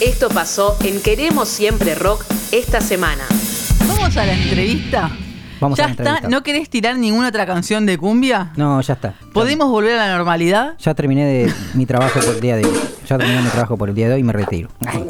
Esto 0.00 0.28
pasó 0.28 0.76
en 0.82 1.00
Queremos 1.00 1.48
Siempre 1.48 1.94
Rock 1.94 2.24
esta 2.52 2.80
semana. 2.80 3.24
Vamos 3.88 4.16
a 4.16 4.24
la 4.26 4.32
entrevista. 4.32 5.10
Vamos 5.60 5.76
¿Ya 5.76 5.84
a 5.84 5.86
la 5.88 5.90
está? 5.92 6.02
entrevista. 6.04 6.28
¿No 6.28 6.42
querés 6.42 6.70
tirar 6.70 6.96
ninguna 6.96 7.28
otra 7.28 7.46
canción 7.46 7.84
de 7.86 7.98
cumbia? 7.98 8.52
No, 8.56 8.80
ya 8.80 8.94
está. 8.94 9.14
¿Podemos 9.32 9.68
volver 9.68 9.98
a 9.98 10.06
la 10.08 10.16
normalidad? 10.16 10.76
Ya 10.78 10.94
terminé 10.94 11.24
de 11.24 11.52
mi 11.74 11.84
trabajo 11.86 12.20
por 12.20 12.34
el 12.34 12.40
día 12.40 12.56
de 12.56 12.64
hoy. 12.66 12.78
Ya 13.08 13.18
terminé 13.18 13.42
mi 13.42 13.48
trabajo 13.48 13.76
por 13.76 13.88
el 13.88 13.94
día 13.94 14.08
de 14.08 14.14
hoy 14.14 14.20
y 14.20 14.24
me 14.24 14.32
retiro. 14.32 14.68
Ay, 14.86 15.04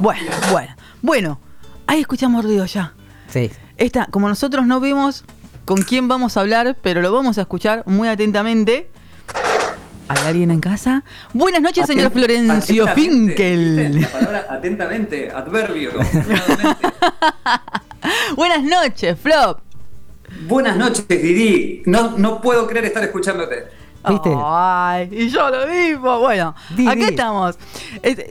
Bueno, 0.00 0.30
bueno. 0.52 0.70
Bueno, 1.02 1.40
ahí 1.86 2.00
escuchamos 2.00 2.44
ruido 2.44 2.64
ya. 2.66 2.92
sí. 3.28 3.50
Esta, 3.76 4.06
como 4.06 4.28
nosotros 4.28 4.66
no 4.66 4.80
vemos 4.80 5.24
con 5.64 5.82
quién 5.82 6.08
vamos 6.08 6.36
a 6.36 6.40
hablar, 6.40 6.76
pero 6.82 7.00
lo 7.00 7.12
vamos 7.12 7.38
a 7.38 7.42
escuchar 7.42 7.84
muy 7.86 8.08
atentamente. 8.08 8.90
¿Hay 10.08 10.26
alguien 10.26 10.50
en 10.50 10.60
casa? 10.60 11.04
Buenas 11.34 11.60
noches, 11.60 11.86
señor 11.86 12.10
Florencio 12.10 12.86
Finkel. 12.88 14.00
La 14.00 14.08
palabra 14.08 14.46
atentamente, 14.48 15.30
adverbio. 15.30 15.92
Buenas 18.36 18.64
noches, 18.64 19.18
Flop. 19.20 19.60
Buenas 20.46 20.76
noches, 20.76 21.06
Didi. 21.08 21.82
No, 21.84 22.16
no 22.16 22.40
puedo 22.40 22.66
creer 22.66 22.86
estar 22.86 23.04
escuchándote. 23.04 23.66
¿Viste? 24.08 24.34
Ay, 24.42 25.08
y 25.12 25.28
yo 25.28 25.50
lo 25.50 25.66
mismo. 25.66 26.20
Bueno, 26.20 26.54
Di, 26.74 26.88
acá 26.88 27.08
estamos. 27.08 27.58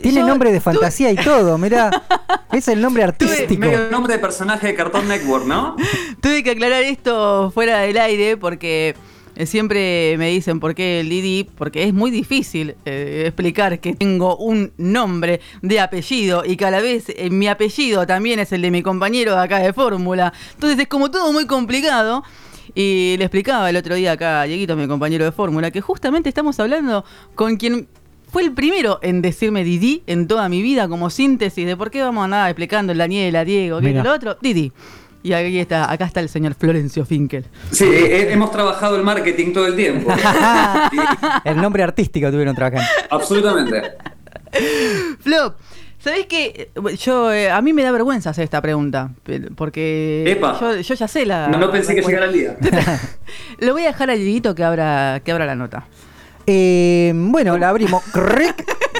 Tiene 0.01 0.21
yo 0.21 0.25
nombre 0.25 0.51
de 0.51 0.59
fantasía 0.59 1.11
y 1.11 1.15
todo, 1.15 1.57
mirá. 1.57 1.91
Es 2.51 2.67
el 2.69 2.81
nombre 2.81 3.03
artístico. 3.03 3.59
Medio 3.59 3.91
nombre 3.91 4.13
de 4.13 4.19
personaje 4.19 4.67
de 4.67 4.75
Cartoon 4.75 5.07
Network, 5.07 5.45
¿no? 5.45 5.75
Tuve 6.21 6.43
que 6.43 6.51
aclarar 6.51 6.81
esto 6.83 7.51
fuera 7.51 7.79
del 7.79 7.97
aire 7.97 8.37
porque 8.37 8.95
siempre 9.45 10.15
me 10.17 10.29
dicen 10.29 10.59
por 10.59 10.73
qué 10.73 11.01
el 11.01 11.09
Didi, 11.09 11.43
porque 11.43 11.83
es 11.83 11.93
muy 11.93 12.11
difícil 12.11 12.75
eh, 12.85 13.23
explicar 13.27 13.79
que 13.79 13.93
tengo 13.93 14.37
un 14.37 14.71
nombre 14.77 15.41
de 15.61 15.79
apellido 15.79 16.43
y 16.45 16.57
que 16.57 16.65
a 16.65 16.71
la 16.71 16.81
vez 16.81 17.05
eh, 17.09 17.29
mi 17.29 17.47
apellido 17.47 18.07
también 18.07 18.39
es 18.39 18.51
el 18.51 18.61
de 18.61 18.71
mi 18.71 18.81
compañero 18.81 19.33
de 19.33 19.41
acá 19.41 19.59
de 19.59 19.73
Fórmula. 19.73 20.33
Entonces 20.53 20.79
es 20.79 20.87
como 20.87 21.11
todo 21.11 21.31
muy 21.31 21.45
complicado. 21.45 22.23
Y 22.75 23.15
le 23.17 23.25
explicaba 23.25 23.69
el 23.69 23.77
otro 23.77 23.95
día 23.95 24.11
acá 24.11 24.41
a 24.41 24.43
Dieguito, 24.43 24.75
mi 24.75 24.87
compañero 24.87 25.25
de 25.25 25.31
Fórmula, 25.31 25.71
que 25.71 25.81
justamente 25.81 26.29
estamos 26.29 26.59
hablando 26.59 27.05
con 27.33 27.57
quien 27.57 27.87
fue 28.29 28.43
el 28.43 28.51
primero 28.51 28.99
en 29.01 29.21
decirme 29.21 29.63
Didi 29.63 30.03
en 30.05 30.27
toda 30.27 30.49
mi 30.49 30.61
vida 30.61 30.87
como 30.87 31.09
síntesis 31.09 31.65
de 31.65 31.77
por 31.77 31.89
qué 31.89 32.01
vamos 32.01 32.21
a 32.21 32.25
andar 32.25 32.49
explicando 32.49 32.91
el 32.91 32.97
Daniel, 32.97 33.35
a 33.35 33.45
Diego, 33.45 33.79
que 33.79 33.93
lo 33.93 34.13
otro, 34.13 34.37
Didi. 34.41 34.71
Y 35.23 35.33
aquí 35.33 35.59
está, 35.59 35.91
acá 35.91 36.05
está 36.05 36.19
el 36.19 36.29
señor 36.29 36.53
Florencio 36.55 37.05
Finkel. 37.05 37.45
Sí, 37.71 37.85
eh, 37.85 38.31
hemos 38.31 38.51
trabajado 38.51 38.95
el 38.95 39.03
marketing 39.03 39.51
todo 39.53 39.67
el 39.67 39.75
tiempo. 39.75 40.11
El 41.43 41.57
nombre 41.57 41.83
artístico 41.83 42.31
tuvieron 42.31 42.55
trabajando. 42.55 42.87
absolutamente. 43.09 43.81
Flop, 45.19 45.55
¿sabés 45.99 46.25
qué? 46.27 46.69
Yo, 46.99 47.31
eh, 47.33 47.49
a 47.49 47.61
mí 47.61 47.73
me 47.73 47.83
da 47.83 47.91
vergüenza 47.91 48.29
hacer 48.29 48.43
esta 48.45 48.61
pregunta, 48.61 49.11
porque 49.55 50.23
Epa. 50.27 50.57
yo, 50.59 50.77
yo 50.79 50.93
ya 50.95 51.07
sé 51.07 51.25
la... 51.25 51.47
No, 51.49 51.57
no 51.57 51.71
pensé 51.71 51.93
que 51.95 52.01
llegara 52.01 52.27
el 52.27 52.33
día. 52.33 52.57
Lo 53.59 53.73
voy 53.73 53.83
a 53.83 53.87
dejar 53.87 54.09
a 54.09 54.13
Dieguito 54.13 54.55
que 54.55 54.63
abra, 54.63 55.21
que 55.23 55.31
abra 55.31 55.45
la 55.45 55.55
nota. 55.55 55.85
Eh, 56.45 57.11
bueno, 57.13 57.57
la 57.57 57.69
abrimos. 57.69 58.01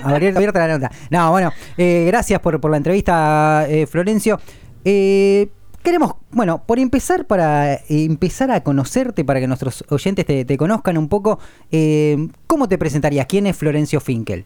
Abierta 0.03 0.59
la 0.67 0.77
nota. 0.77 0.91
No, 1.09 1.31
bueno, 1.31 1.51
eh, 1.77 2.03
gracias 2.07 2.39
por, 2.41 2.59
por 2.59 2.69
la 2.71 2.77
entrevista, 2.77 3.65
eh, 3.69 3.87
Florencio. 3.87 4.39
Eh, 4.83 5.47
queremos, 5.87 6.15
bueno, 6.31 6.63
por 6.67 6.79
empezar, 6.79 7.25
para 7.27 7.75
eh, 7.75 7.81
empezar 7.89 8.51
a 8.51 8.61
conocerte, 8.61 9.23
para 9.23 9.39
que 9.39 9.47
nuestros 9.47 9.85
oyentes 9.87 10.25
te, 10.25 10.43
te 10.43 10.57
conozcan 10.57 10.97
un 10.97 11.07
poco, 11.07 11.39
eh, 11.71 12.27
¿cómo 12.45 12.67
te 12.67 12.77
presentarías? 12.77 13.25
¿Quién 13.25 13.47
es 13.47 13.55
Florencio 13.55 14.01
Finkel? 14.01 14.45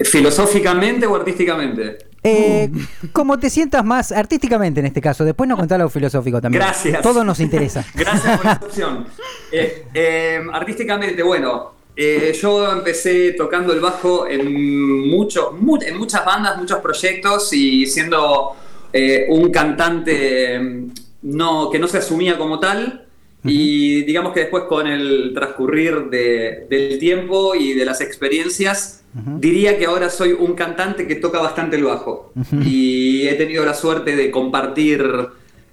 ¿Filosóficamente 0.00 1.06
o 1.06 1.14
artísticamente? 1.14 1.98
Eh, 2.24 2.70
Como 3.12 3.38
te 3.38 3.48
sientas 3.48 3.84
más 3.84 4.10
artísticamente 4.10 4.80
en 4.80 4.86
este 4.86 5.00
caso, 5.00 5.24
después 5.24 5.48
nos 5.48 5.58
contás 5.60 5.78
lo 5.78 5.88
filosófico 5.88 6.40
también. 6.40 6.60
Gracias. 6.64 7.00
Todo 7.00 7.22
nos 7.22 7.38
interesa. 7.38 7.84
Gracias 7.94 8.36
por 8.36 8.44
la 8.46 8.60
opción. 8.62 9.06
Eh, 9.52 9.86
eh, 9.94 10.40
artísticamente, 10.52 11.22
bueno, 11.22 11.72
yo 11.96 12.72
empecé 12.72 13.32
tocando 13.38 13.72
el 13.72 13.78
bajo 13.80 14.26
en, 14.26 15.08
mucho, 15.08 15.52
mu- 15.52 15.78
en 15.80 15.96
muchas 15.96 16.24
bandas, 16.26 16.58
muchos 16.58 16.80
proyectos 16.80 17.52
y 17.52 17.86
siendo 17.86 18.56
eh, 18.92 19.26
un 19.28 19.50
cantante 19.50 20.58
mm, 20.58 20.90
no, 21.22 21.70
que 21.70 21.78
no 21.78 21.88
se 21.88 21.98
asumía 21.98 22.38
como 22.38 22.58
tal. 22.60 23.02
Y 23.48 24.02
digamos 24.02 24.32
que 24.32 24.40
después 24.40 24.64
con 24.64 24.88
el 24.88 25.32
transcurrir 25.34 26.06
de- 26.10 26.66
del 26.68 26.98
tiempo 26.98 27.54
y 27.54 27.74
de 27.74 27.84
las 27.84 28.00
experiencias, 28.00 29.04
diría 29.40 29.78
que 29.78 29.86
ahora 29.86 30.10
soy 30.10 30.32
un 30.32 30.54
cantante 30.54 31.06
que 31.06 31.14
toca 31.16 31.40
bastante 31.40 31.76
el 31.76 31.84
bajo. 31.84 32.32
Y 32.60 33.28
he 33.28 33.34
tenido 33.34 33.64
la 33.64 33.74
suerte 33.74 34.16
de 34.16 34.30
compartir 34.32 35.02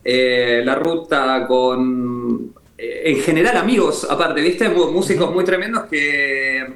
eh, 0.05 0.61
la 0.63 0.75
ruta 0.75 1.45
con, 1.47 2.53
eh, 2.77 3.01
en 3.05 3.19
general, 3.21 3.57
amigos, 3.57 4.05
aparte, 4.09 4.41
¿viste? 4.41 4.69
Músicos 4.69 5.33
muy 5.33 5.43
tremendos 5.43 5.83
que, 5.89 6.73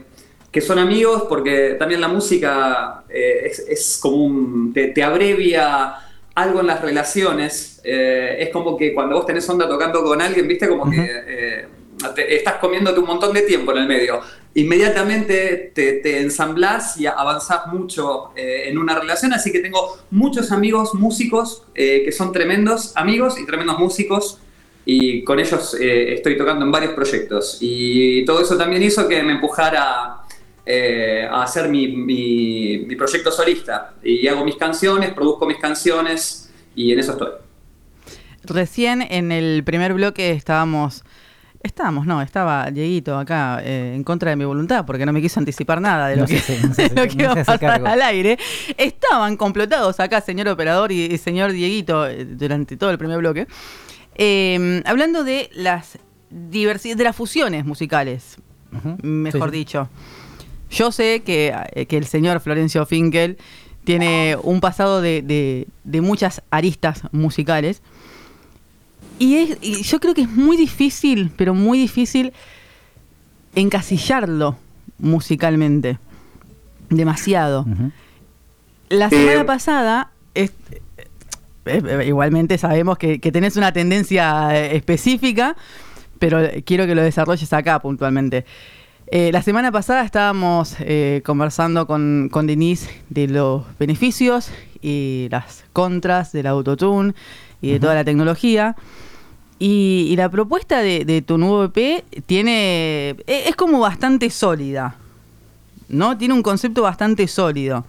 que 0.52 0.62
son 0.62 0.80
amigos 0.80 1.24
porque 1.30 1.76
también 1.78 2.02
la 2.02 2.08
música 2.08 3.04
eh, 3.10 3.42
es, 3.46 3.60
es 3.60 4.00
como 4.02 4.18
un. 4.26 4.74
Te, 4.74 4.88
te 4.88 5.04
abrevia 5.04 5.94
algo 6.38 6.60
en 6.62 6.68
las 6.68 6.82
relaciones. 6.82 7.82
eh, 7.84 8.38
es 8.40 8.50
como 8.50 8.76
que 8.78 8.94
cuando 8.94 9.16
vos 9.16 9.26
tenés 9.26 9.48
onda 9.50 9.68
tocando 9.68 10.04
con 10.04 10.22
alguien, 10.22 10.48
¿viste? 10.48 10.68
Como 10.68 10.90
que. 10.90 10.98
eh, 11.28 11.66
te- 12.14 12.36
estás 12.36 12.56
comiéndote 12.56 13.00
un 13.00 13.08
montón 13.08 13.34
de 13.34 13.42
tiempo 13.42 13.72
en 13.72 13.80
el 13.80 13.88
medio. 13.88 14.22
Inmediatamente 14.54 15.72
te, 15.74 15.94
te 15.94 16.20
ensamblás 16.22 16.98
y 16.98 17.08
avanzás 17.08 17.68
mucho 17.68 18.32
eh, 18.36 18.64
en 18.70 18.78
una 18.78 19.00
relación, 19.00 19.34
así 19.34 19.52
que 19.52 19.60
tengo 19.60 19.98
muchos 20.12 20.52
amigos 20.52 20.94
músicos 20.94 21.64
eh, 21.74 22.04
que 22.06 22.12
son 22.12 22.32
tremendos 22.32 22.96
amigos 22.96 23.40
y 23.40 23.46
tremendos 23.46 23.80
músicos 23.80 24.40
y 24.86 25.24
con 25.24 25.40
ellos 25.40 25.76
eh, 25.80 26.14
estoy 26.14 26.38
tocando 26.38 26.64
en 26.66 26.72
varios 26.72 26.94
proyectos. 26.94 27.58
Y 27.62 28.24
todo 28.26 28.42
eso 28.42 28.56
también 28.58 28.84
hizo 28.84 29.08
que 29.08 29.24
me 29.24 29.34
empujara 29.34 30.18
eh, 30.68 31.26
a 31.30 31.44
hacer 31.44 31.70
mi, 31.70 31.88
mi- 31.88 32.80
mi 32.86 32.96
proyecto 32.96 33.32
solista. 33.32 33.94
Y 34.04 34.28
hago 34.28 34.44
mis 34.44 34.56
canciones, 34.58 35.14
produzco 35.14 35.46
mis 35.48 35.58
canciones 35.58 36.52
y 36.76 36.92
en 36.92 37.00
eso 37.00 37.14
estoy. 37.14 37.30
Recién 38.44 39.02
en 39.02 39.32
el 39.32 39.64
primer 39.64 39.94
bloque 39.94 40.32
estábamos. 40.32 41.04
Estábamos, 41.64 42.06
no, 42.06 42.22
estaba 42.22 42.70
Dieguito 42.70 43.18
acá 43.18 43.60
eh, 43.64 43.94
en 43.96 44.04
contra 44.04 44.30
de 44.30 44.36
mi 44.36 44.46
voluntad 44.46 44.86
porque 44.86 45.06
no 45.08 45.12
me 45.12 45.22
quiso 45.22 45.40
anticipar 45.40 45.82
nada 45.82 46.08
de 46.08 46.16
lo 46.16 46.22
No 46.22 46.28
que, 46.28 46.36
no 46.62 46.70
de 46.76 46.90
lo 46.90 47.08
que 47.10 47.16
no 47.16 47.24
iba 47.24 47.32
a 47.32 47.36
pasar 47.36 47.60
cargo. 47.60 47.88
al 47.88 48.02
aire. 48.04 48.38
Estaban 48.78 49.36
complotados 49.36 50.00
acá, 50.00 50.22
señor 50.22 50.48
operador 50.50 50.92
y, 50.92 51.06
y 51.06 51.18
señor 51.18 51.52
Dieguito, 51.52 52.08
eh, 52.08 52.26
durante 52.26 52.78
todo 52.78 52.92
el 52.92 52.98
primer 53.00 53.18
bloque, 53.18 53.48
eh, 54.16 54.82
hablando 54.86 55.24
de 55.24 55.50
las 55.56 55.98
diversidades, 56.30 56.98
de 57.00 57.04
las 57.04 57.16
fusiones 57.16 57.66
musicales, 57.66 58.38
mejor 59.02 59.50
Sí, 59.50 59.54
sí. 59.54 59.58
dicho. 59.58 59.90
Yo 60.70 60.92
sé 60.92 61.22
que, 61.26 61.54
eh, 61.74 61.86
que 61.86 61.98
el 61.98 62.06
señor 62.06 62.40
Florencio 62.40 62.86
Finkel 62.86 63.38
tiene 63.84 64.36
un 64.44 64.60
pasado 64.60 65.02
de, 65.02 65.22
de- 65.22 65.68
de 65.86 66.02
muchas 66.02 66.42
aristas 66.52 67.04
musicales. 67.12 67.82
Y, 69.20 69.36
es, 69.36 69.58
y 69.62 69.82
yo 69.84 70.00
creo 70.00 70.14
que 70.14 70.22
es 70.24 70.30
muy 70.30 70.58
difícil, 70.58 71.32
pero 71.38 71.54
muy 71.54 71.80
difícil 71.80 72.34
encasillarlo 73.56 74.58
musicalmente. 75.00 75.98
Demasiado. 76.90 77.66
La 78.90 79.08
Eh, 79.08 79.10
semana 79.10 79.46
pasada, 79.46 80.12
es- 80.34 80.52
eh, 81.66 81.82
eh, 81.86 82.06
igualmente 82.08 82.58
sabemos 82.58 82.98
que, 82.98 83.20
que 83.20 83.32
tenés 83.32 83.58
una 83.58 83.72
tendencia 83.74 84.50
eh, 84.56 84.76
específica, 84.78 85.56
pero 86.20 86.40
quiero 86.66 86.86
que 86.86 86.96
lo 86.96 87.02
desarrolles 87.04 87.52
acá 87.54 87.80
puntualmente. 87.80 88.46
Eh, 89.10 89.32
la 89.32 89.42
semana 89.42 89.72
pasada 89.72 90.04
estábamos 90.04 90.76
eh, 90.80 91.22
conversando 91.26 91.88
con, 91.88 92.28
con 92.32 92.46
Denise 92.46 92.90
de 93.10 93.28
los 93.28 93.64
beneficios 93.80 94.50
y 94.82 95.28
las 95.32 95.64
contras 95.72 96.34
del 96.34 96.48
autotune 96.48 97.14
y 97.62 97.72
de 97.72 97.80
toda 97.80 97.96
la 97.96 98.04
tecnología. 98.04 98.76
Y, 99.60 100.08
y 100.12 100.16
la 100.18 100.30
propuesta 100.30 100.80
de, 100.82 101.06
de 101.06 101.22
tu 101.22 101.38
nuevo 101.38 101.64
EP 101.64 102.04
tiene. 102.26 103.12
e- 103.26 103.44
es 103.48 103.56
como 103.56 103.80
bastante 103.80 104.30
sólida. 104.30 104.98
¿No? 105.90 106.18
Tiene 106.18 106.34
un 106.34 106.44
concepto 106.44 106.82
bastante 106.82 107.28
sólido. 107.28 107.86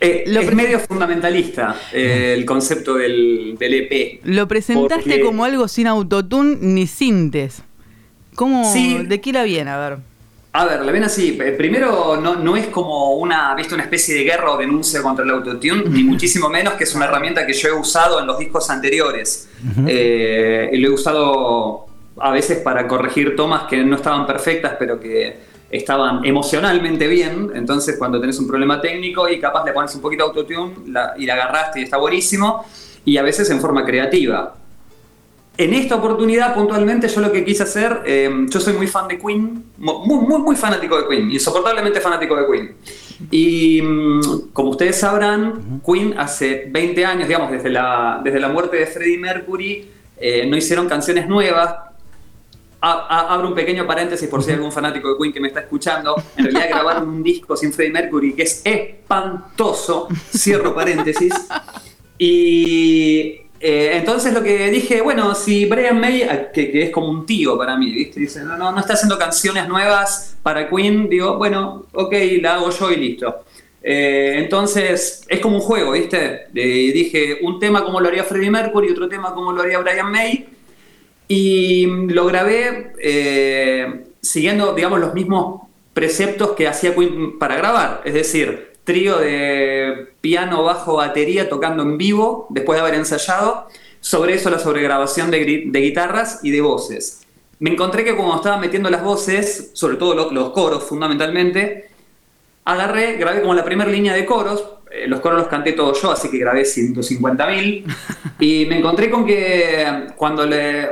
Eh, 0.00 0.24
Lo 0.28 0.40
es 0.40 0.54
medio 0.54 0.78
fundamentalista 0.78 1.76
eh, 1.92 2.34
el 2.38 2.44
concepto 2.44 2.94
del, 2.94 3.56
del 3.58 3.74
EP. 3.74 4.20
Lo 4.24 4.46
presentaste 4.48 4.94
Porque- 5.10 5.20
como 5.20 5.44
algo 5.44 5.66
sin 5.66 5.88
autotune 5.88 6.56
ni 6.60 6.86
sintes. 6.86 7.62
¿Cómo? 8.36 8.72
Sí. 8.72 8.98
¿De 9.04 9.20
qué 9.20 9.32
la 9.32 9.42
viene? 9.42 9.70
A 9.70 9.78
ver. 9.78 9.98
A 10.54 10.66
ver, 10.66 10.84
la 10.84 10.92
ven 10.92 11.04
así. 11.04 11.38
Eh, 11.42 11.52
Primero, 11.52 12.18
no, 12.20 12.36
no 12.36 12.56
es 12.56 12.66
como 12.66 13.12
una, 13.14 13.54
¿viste? 13.54 13.74
una 13.74 13.84
especie 13.84 14.14
de 14.14 14.24
guerra 14.24 14.52
o 14.52 14.58
denuncia 14.58 15.00
contra 15.02 15.24
el 15.24 15.30
autotune, 15.30 15.84
ni 15.88 16.04
muchísimo 16.04 16.50
menos 16.50 16.74
que 16.74 16.84
es 16.84 16.94
una 16.94 17.06
herramienta 17.06 17.46
que 17.46 17.54
yo 17.54 17.68
he 17.68 17.72
usado 17.72 18.20
en 18.20 18.26
los 18.26 18.38
discos 18.38 18.68
anteriores. 18.68 19.48
Eh, 19.86 20.68
y 20.72 20.76
lo 20.78 20.88
he 20.88 20.90
usado 20.90 21.86
a 22.18 22.30
veces 22.32 22.58
para 22.58 22.86
corregir 22.86 23.34
tomas 23.34 23.62
que 23.62 23.82
no 23.82 23.96
estaban 23.96 24.26
perfectas, 24.26 24.74
pero 24.78 25.00
que 25.00 25.50
estaban 25.70 26.22
emocionalmente 26.26 27.06
bien, 27.08 27.50
entonces 27.54 27.96
cuando 27.98 28.20
tenés 28.20 28.38
un 28.38 28.46
problema 28.46 28.78
técnico 28.78 29.26
y 29.30 29.40
capaz 29.40 29.64
le 29.64 29.72
pones 29.72 29.94
un 29.94 30.02
poquito 30.02 30.24
de 30.24 30.28
autotune 30.38 30.74
la- 30.92 31.14
y 31.16 31.24
la 31.24 31.32
agarraste 31.32 31.80
y 31.80 31.84
está 31.84 31.96
buenísimo, 31.96 32.66
y 33.06 33.16
a 33.16 33.22
veces 33.22 33.48
en 33.48 33.58
forma 33.58 33.86
creativa. 33.86 34.54
En 35.58 35.74
esta 35.74 35.96
oportunidad, 35.96 36.54
puntualmente, 36.54 37.08
yo 37.08 37.20
lo 37.20 37.30
que 37.30 37.44
quise 37.44 37.64
hacer, 37.64 38.02
eh, 38.06 38.46
yo 38.48 38.58
soy 38.58 38.72
muy 38.72 38.86
fan 38.86 39.06
de 39.06 39.18
Queen, 39.18 39.64
mu- 39.78 39.98
muy, 40.06 40.24
muy, 40.26 40.40
muy 40.40 40.56
fanático 40.56 40.96
de 41.00 41.06
Queen, 41.06 41.30
insoportablemente 41.30 42.00
fanático 42.00 42.34
de 42.36 42.46
Queen. 42.46 42.76
Y 43.30 43.82
mm, 43.82 44.20
como 44.52 44.70
ustedes 44.70 44.98
sabrán, 44.98 45.82
Queen 45.86 46.14
hace 46.18 46.66
20 46.70 47.04
años, 47.04 47.28
digamos, 47.28 47.50
desde 47.50 47.68
la, 47.68 48.20
desde 48.24 48.40
la 48.40 48.48
muerte 48.48 48.78
de 48.78 48.86
Freddie 48.86 49.18
Mercury, 49.18 49.90
eh, 50.16 50.46
no 50.46 50.56
hicieron 50.56 50.88
canciones 50.88 51.28
nuevas. 51.28 51.74
A- 52.84 53.06
a- 53.08 53.34
abro 53.34 53.48
un 53.48 53.54
pequeño 53.54 53.86
paréntesis 53.86 54.28
por 54.28 54.42
si 54.42 54.50
hay 54.50 54.56
algún 54.56 54.72
fanático 54.72 55.10
de 55.12 55.18
Queen 55.18 55.32
que 55.32 55.38
me 55.40 55.48
está 55.48 55.60
escuchando. 55.60 56.16
En 56.36 56.44
realidad 56.46 56.68
grabaron 56.70 57.08
un 57.08 57.22
disco 57.22 57.56
sin 57.56 57.72
Freddie 57.72 57.92
Mercury 57.92 58.32
que 58.34 58.42
es 58.44 58.62
espantoso. 58.64 60.08
Cierro 60.34 60.74
paréntesis. 60.74 61.32
Y 62.18 63.40
eh, 63.62 63.96
entonces 63.96 64.34
lo 64.34 64.42
que 64.42 64.70
dije, 64.70 65.00
bueno, 65.00 65.34
si 65.36 65.66
Brian 65.66 66.00
May, 66.00 66.22
eh, 66.22 66.48
que, 66.52 66.82
es 66.82 66.90
como 66.90 67.08
un 67.08 67.24
tío 67.24 67.56
para 67.56 67.76
mí, 67.76 67.92
¿viste? 67.92 68.18
Dice, 68.18 68.42
no, 68.42 68.56
no, 68.56 68.72
no 68.72 68.80
está 68.80 68.94
haciendo 68.94 69.16
canciones 69.16 69.68
nuevas 69.68 70.36
para 70.42 70.68
Queen, 70.68 71.08
digo, 71.08 71.38
bueno, 71.38 71.86
ok, 71.92 72.12
la 72.40 72.54
hago 72.54 72.70
yo 72.70 72.90
y 72.90 72.96
listo. 72.96 73.44
Eh, 73.84 74.34
entonces 74.38 75.24
es 75.28 75.40
como 75.40 75.56
un 75.56 75.62
juego, 75.62 75.92
¿viste? 75.92 76.46
Eh, 76.54 76.92
dije, 76.92 77.38
un 77.42 77.58
tema 77.58 77.84
como 77.84 78.00
lo 78.00 78.08
haría 78.08 78.24
Freddie 78.24 78.50
Mercury, 78.50 78.90
otro 78.90 79.08
tema 79.08 79.34
como 79.34 79.52
lo 79.52 79.62
haría 79.62 79.78
Brian 79.78 80.10
May, 80.10 80.46
y 81.28 81.86
lo 81.86 82.26
grabé 82.26 82.92
eh, 82.98 84.04
siguiendo, 84.20 84.74
digamos, 84.74 85.00
los 85.00 85.14
mismos 85.14 85.62
preceptos 85.92 86.52
que 86.52 86.68
hacía 86.68 86.94
Queen 86.94 87.38
para 87.38 87.56
grabar. 87.56 88.02
Es 88.04 88.14
decir, 88.14 88.71
trío 88.84 89.18
de 89.18 90.08
piano, 90.20 90.62
bajo, 90.64 90.96
batería 90.96 91.48
tocando 91.48 91.82
en 91.82 91.98
vivo 91.98 92.46
después 92.50 92.76
de 92.76 92.80
haber 92.82 92.94
ensayado. 92.94 93.68
Sobre 94.00 94.34
eso 94.34 94.50
la 94.50 94.58
sobregrabación 94.58 95.30
de, 95.30 95.38
guitarras 95.80 96.40
y 96.42 96.50
de 96.50 96.60
voces. 96.60 97.20
Me 97.60 97.70
encontré 97.70 98.02
que 98.04 98.16
cuando 98.16 98.36
estaba 98.36 98.58
metiendo 98.58 98.90
las 98.90 99.04
voces, 99.04 99.70
sobre 99.74 99.96
todo 99.96 100.14
lo- 100.14 100.32
los 100.32 100.50
coros 100.50 100.82
fundamentalmente, 100.82 101.88
agarré, 102.64 103.16
grabé 103.16 103.40
como 103.40 103.54
la 103.54 103.64
primera 103.64 103.88
línea 103.90 104.14
de 104.14 104.24
coros, 104.26 104.64
eh, 104.90 105.06
los 105.06 105.20
coros 105.20 105.38
los 105.38 105.48
canté 105.48 105.72
todos 105.72 106.02
yo, 106.02 106.10
así 106.10 106.28
que 106.28 106.38
grabé 106.38 106.64
150.000, 106.64 107.84
y 108.40 108.66
me 108.66 108.78
encontré 108.78 109.08
con 109.10 109.24
que 109.24 110.08
cuando 110.16 110.44
le 110.46 110.88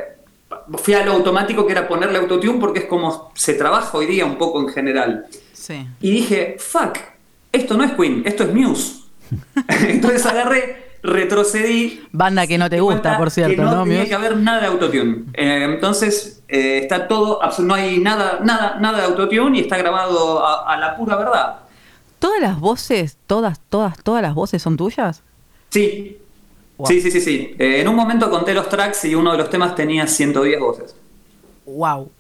fui 0.79 0.95
a 0.95 1.05
lo 1.05 1.13
automático 1.13 1.67
que 1.67 1.73
era 1.73 1.89
ponerle 1.89 2.19
autotune 2.19 2.61
porque 2.61 2.81
es 2.81 2.85
como 2.87 3.33
se 3.35 3.55
trabaja 3.55 3.97
hoy 3.99 4.07
día 4.07 4.25
un 4.25 4.37
poco 4.39 4.61
en 4.61 4.69
general. 4.69 5.27
Sí. 5.53 5.87
Y 6.01 6.11
dije, 6.13 6.57
fuck, 6.59 6.97
esto 7.53 7.77
no 7.77 7.85
es 7.85 7.93
Queen, 7.93 8.23
esto 8.25 8.45
es 8.45 8.55
Muse. 8.55 9.01
Entonces 9.89 10.25
agarré, 10.27 10.99
retrocedí. 11.03 12.03
Banda 12.13 12.47
que 12.47 12.59
no 12.59 12.69
te 12.69 12.81
gusta, 12.81 13.01
cuenta 13.01 13.19
por 13.19 13.31
cierto, 13.31 13.57
que 13.57 13.63
no, 13.63 13.75
¿no, 13.75 13.85
tenía 13.85 14.07
que 14.07 14.15
haber 14.15 14.37
nada 14.37 14.61
de 14.61 14.67
autotune. 14.67 15.25
Eh, 15.35 15.65
entonces 15.65 16.43
eh, 16.49 16.81
está 16.83 17.09
todo, 17.09 17.41
no 17.61 17.75
hay 17.75 17.99
nada, 17.99 18.41
nada, 18.43 18.77
nada 18.81 18.99
de 18.99 19.05
autotune 19.05 19.59
y 19.59 19.61
está 19.63 19.79
grabado 19.79 20.45
a, 20.45 20.73
a 20.73 20.77
la 20.79 20.97
pura 20.97 21.17
verdad. 21.17 21.61
¿Todas 22.19 22.41
las 22.41 22.61
voces, 22.61 23.17
todas, 23.27 23.61
todas, 23.71 23.97
todas 24.03 24.23
las 24.23 24.35
voces 24.35 24.61
son 24.61 24.77
tuyas? 24.77 25.23
Sí. 25.71 26.19
Wow. 26.77 26.87
Sí, 26.87 27.01
sí, 27.01 27.11
sí, 27.11 27.21
sí. 27.21 27.57
Eh, 27.59 27.81
en 27.81 27.89
un 27.89 27.97
momento 27.97 28.31
conté 28.31 28.53
los 28.53 28.69
tracks 28.69 29.05
y 29.07 29.15
uno 29.15 29.33
de 29.33 29.39
los 29.39 29.49
temas 29.49 29.75
tenía 29.75 30.07
110 30.07 30.61
voces. 30.61 30.95
Wow. 31.65 32.11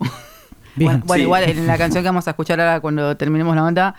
Bien, 0.76 0.86
bueno, 0.86 1.02
bueno, 1.04 1.20
sí. 1.20 1.24
igual 1.24 1.44
en 1.44 1.66
la 1.66 1.76
canción 1.76 2.02
que 2.02 2.08
vamos 2.08 2.26
a 2.26 2.30
escuchar 2.30 2.60
ahora 2.60 2.80
cuando 2.80 3.16
terminemos 3.16 3.54
la 3.54 3.68
eh, 3.68 3.94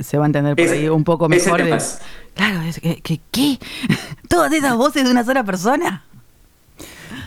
se 0.00 0.18
va 0.18 0.24
a 0.24 0.26
entender 0.26 0.56
por 0.56 0.66
ahí 0.74 0.88
un 0.88 1.04
poco 1.04 1.28
mejor. 1.28 1.62
de- 1.62 1.78
Claro, 2.34 2.62
es 2.62 2.80
que, 2.80 3.00
que- 3.02 3.20
¿qué? 3.30 3.58
¿Todas 4.28 4.52
esas 4.52 4.76
voces 4.76 5.04
de 5.04 5.10
una 5.10 5.24
sola 5.24 5.44
persona? 5.44 6.04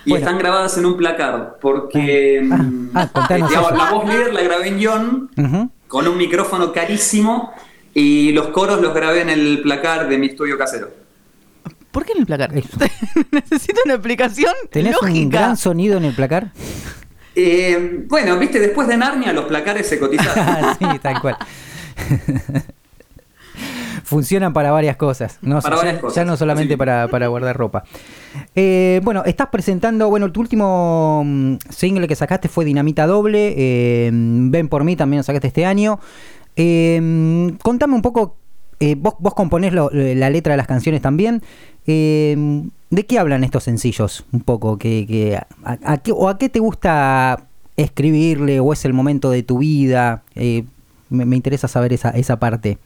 Y 0.03 0.09
Bueno. 0.11 0.25
están 0.25 0.39
grabadas 0.39 0.77
en 0.77 0.85
un 0.85 0.97
placar, 0.97 1.57
porque 1.61 2.39
Ah, 2.51 2.57
mm, 2.57 2.89
ah, 2.93 3.07
contanos 3.11 3.49
digamos, 3.49 3.71
eso. 3.71 3.83
la 3.83 3.91
voz 3.91 4.07
líder 4.09 4.33
la 4.33 4.41
grabé 4.41 4.67
en 4.67 4.83
John 4.83 5.29
Ujú. 5.37 5.69
con 5.87 6.07
un 6.07 6.17
micrófono 6.17 6.71
carísimo 6.73 7.53
y 7.93 8.31
los 8.31 8.47
coros 8.47 8.81
los 8.81 8.93
grabé 8.93 9.21
en 9.21 9.29
el 9.29 9.61
placar 9.61 10.07
de 10.09 10.17
mi 10.17 10.27
estudio 10.27 10.57
casero. 10.57 10.89
¿Por 11.91 12.05
qué 12.05 12.11
en 12.13 12.19
el 12.19 12.25
placar? 12.25 12.51
Necesito 13.31 13.81
una 13.85 13.93
explicación 13.95 14.51
¿Tenés 14.69 14.95
un 15.01 15.07
lógica. 15.07 15.39
gran 15.39 15.57
sonido 15.57 15.97
en 15.97 16.05
el 16.05 16.13
placar? 16.13 16.51
Eh, 17.35 18.03
bueno, 18.07 18.37
viste, 18.37 18.59
después 18.59 18.87
de 18.87 18.97
Narnia 18.97 19.33
los 19.33 19.45
placares 19.45 19.87
se 19.87 19.99
cotizaron. 19.99 20.75
sí, 20.79 20.85
tal 21.01 21.21
cual. 21.21 21.37
Funcionan 24.03 24.51
para 24.53 24.71
varias 24.71 24.97
cosas. 24.97 25.39
No, 25.41 25.61
Para 25.61 25.75
ya, 25.75 25.81
varias 25.81 25.95
ya 25.95 26.01
cosas, 26.01 26.25
no 26.27 26.37
solamente 26.37 26.73
sí. 26.73 26.77
para, 26.77 27.07
para 27.07 27.27
guardar 27.27 27.55
ropa. 27.57 27.83
Eh, 28.53 28.99
bueno, 29.03 29.23
estás 29.25 29.47
presentando, 29.47 30.09
bueno, 30.09 30.31
tu 30.31 30.41
último 30.41 31.23
mm, 31.25 31.55
single 31.69 32.07
que 32.07 32.15
sacaste 32.15 32.49
fue 32.49 32.65
Dinamita 32.65 33.07
Doble. 33.07 33.53
eh, 33.57 34.11
Ven 34.13 34.67
por 34.67 34.83
mí 34.83 34.95
también 34.95 35.19
lo 35.19 35.23
sacaste 35.23 35.47
este 35.47 35.65
año. 35.65 35.99
Eh, 36.57 37.51
contame 37.63 37.95
un 37.95 38.01
poco, 38.01 38.35
eh, 38.79 38.95
vos, 38.97 39.15
vos 39.19 39.33
componés 39.33 39.73
lo- 39.73 39.89
la 39.91 40.29
letra 40.29 40.53
de 40.53 40.57
las 40.57 40.67
canciones 40.67 41.01
también. 41.01 41.41
¿De 41.85 43.05
qué 43.07 43.17
hablan 43.19 43.43
estos 43.43 43.63
sencillos? 43.63 44.25
Un 44.33 44.41
poco, 44.41 44.77
que, 44.77 45.05
que- 45.07 45.37
a, 45.37 45.47
a 45.83 45.97
qué, 45.97 46.11
¿o 46.11 46.27
a 46.29 46.37
qué 46.37 46.49
te 46.49 46.59
gusta 46.59 47.45
escribirle 47.77 48.59
o 48.59 48.71
es 48.73 48.83
el 48.85 48.93
momento 48.93 49.31
de 49.31 49.43
tu 49.43 49.59
vida? 49.59 50.23
Eh, 50.35 50.65
me, 51.09 51.25
me 51.25 51.35
interesa 51.35 51.67
saber 51.67 51.93
esa, 51.93 52.09
esa 52.11 52.39
parte. 52.39 52.77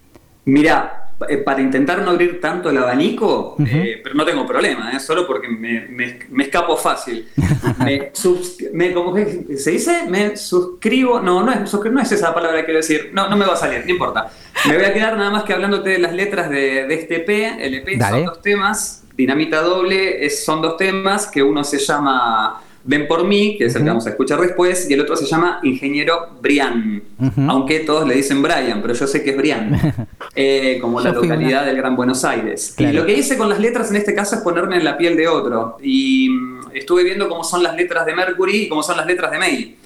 Mira, 0.45 1.11
eh, 1.27 1.37
para 1.37 1.61
intentar 1.61 2.01
no 2.01 2.11
abrir 2.11 2.39
tanto 2.39 2.69
el 2.69 2.77
abanico, 2.77 3.55
eh, 3.59 3.99
pero 4.01 4.15
no 4.15 4.25
tengo 4.25 4.47
problema, 4.47 4.91
eh, 4.93 4.99
solo 4.99 5.27
porque 5.27 5.47
me, 5.49 5.81
me- 5.89 6.19
me 6.29 6.43
escapo 6.43 6.75
fácil. 6.77 7.27
me, 7.79 8.11
subs- 8.13 8.71
me- 8.71 8.93
¿cómo 8.93 9.13
que 9.13 9.57
se 9.57 9.71
dice? 9.71 10.03
Me 10.09 10.37
suscribo, 10.37 11.19
no, 11.19 11.43
no 11.43 11.51
es, 11.51 11.73
no 11.73 12.01
es 12.01 12.11
esa 12.11 12.33
palabra 12.33 12.59
que 12.59 12.65
quiero 12.65 12.79
decir, 12.79 13.11
no, 13.13 13.29
no 13.29 13.35
me 13.35 13.45
va 13.45 13.53
a 13.53 13.57
salir, 13.57 13.83
no 13.85 13.91
importa. 13.91 14.31
Me 14.67 14.75
voy 14.77 14.85
a 14.85 14.93
quedar 14.93 15.17
nada 15.17 15.29
más 15.29 15.43
que 15.43 15.53
hablándote 15.53 15.89
de 15.91 15.99
las 15.99 16.13
letras 16.13 16.49
de, 16.49 16.87
de 16.87 16.93
este 16.95 17.17
EP. 17.17 17.29
El 17.59 17.75
EP 17.75 17.97
Dale. 17.97 18.17
son 18.17 18.25
dos 18.25 18.41
temas, 18.41 19.03
Dinamita 19.15 19.61
Doble 19.61 20.25
es- 20.25 20.45
son 20.45 20.61
dos 20.61 20.77
temas, 20.77 21.27
que 21.27 21.43
uno 21.43 21.63
se 21.65 21.77
llama 21.79 22.61
Ven 22.89 23.07
por 23.07 23.23
mí, 23.23 23.55
que 23.55 23.65
es 23.65 23.75
el 23.75 23.83
que 23.83 23.89
vamos 23.89 24.07
a 24.07 24.09
escuchar 24.09 24.41
después, 24.41 24.89
y 24.89 24.95
el 24.95 25.01
otro 25.01 25.15
se 25.15 25.27
llama 25.27 25.59
Ingeniero 25.61 26.29
Brian, 26.41 27.03
aunque 27.47 27.81
todos 27.81 28.07
le 28.07 28.15
dicen 28.15 28.41
Brian, 28.41 28.81
pero 28.81 28.95
yo 28.95 29.05
sé 29.05 29.23
que 29.23 29.29
es 29.29 29.37
Brian, 29.37 29.79
eh, 30.35 30.79
como 30.81 30.99
la 30.99 31.11
localidad 31.11 31.61
una. 31.61 31.65
del 31.65 31.77
Gran 31.77 31.95
Buenos 31.95 32.25
Aires. 32.25 32.73
Claro. 32.75 32.91
Y 32.91 32.97
lo 32.97 33.05
que 33.05 33.13
hice 33.13 33.37
con 33.37 33.47
las 33.47 33.59
letras 33.59 33.91
en 33.91 33.97
este 33.97 34.15
caso 34.15 34.37
es 34.37 34.41
ponerme 34.41 34.77
en 34.77 34.85
la 34.85 34.97
piel 34.97 35.15
de 35.15 35.27
otro, 35.27 35.77
y 35.83 36.29
mm, 36.29 36.61
estuve 36.73 37.03
viendo 37.03 37.29
cómo 37.29 37.43
son 37.43 37.61
las 37.61 37.75
letras 37.75 38.07
de 38.07 38.15
Mercury 38.15 38.63
y 38.63 38.69
cómo 38.69 38.81
son 38.81 38.97
las 38.97 39.05
letras 39.05 39.29
de 39.29 39.37
May. 39.37 39.77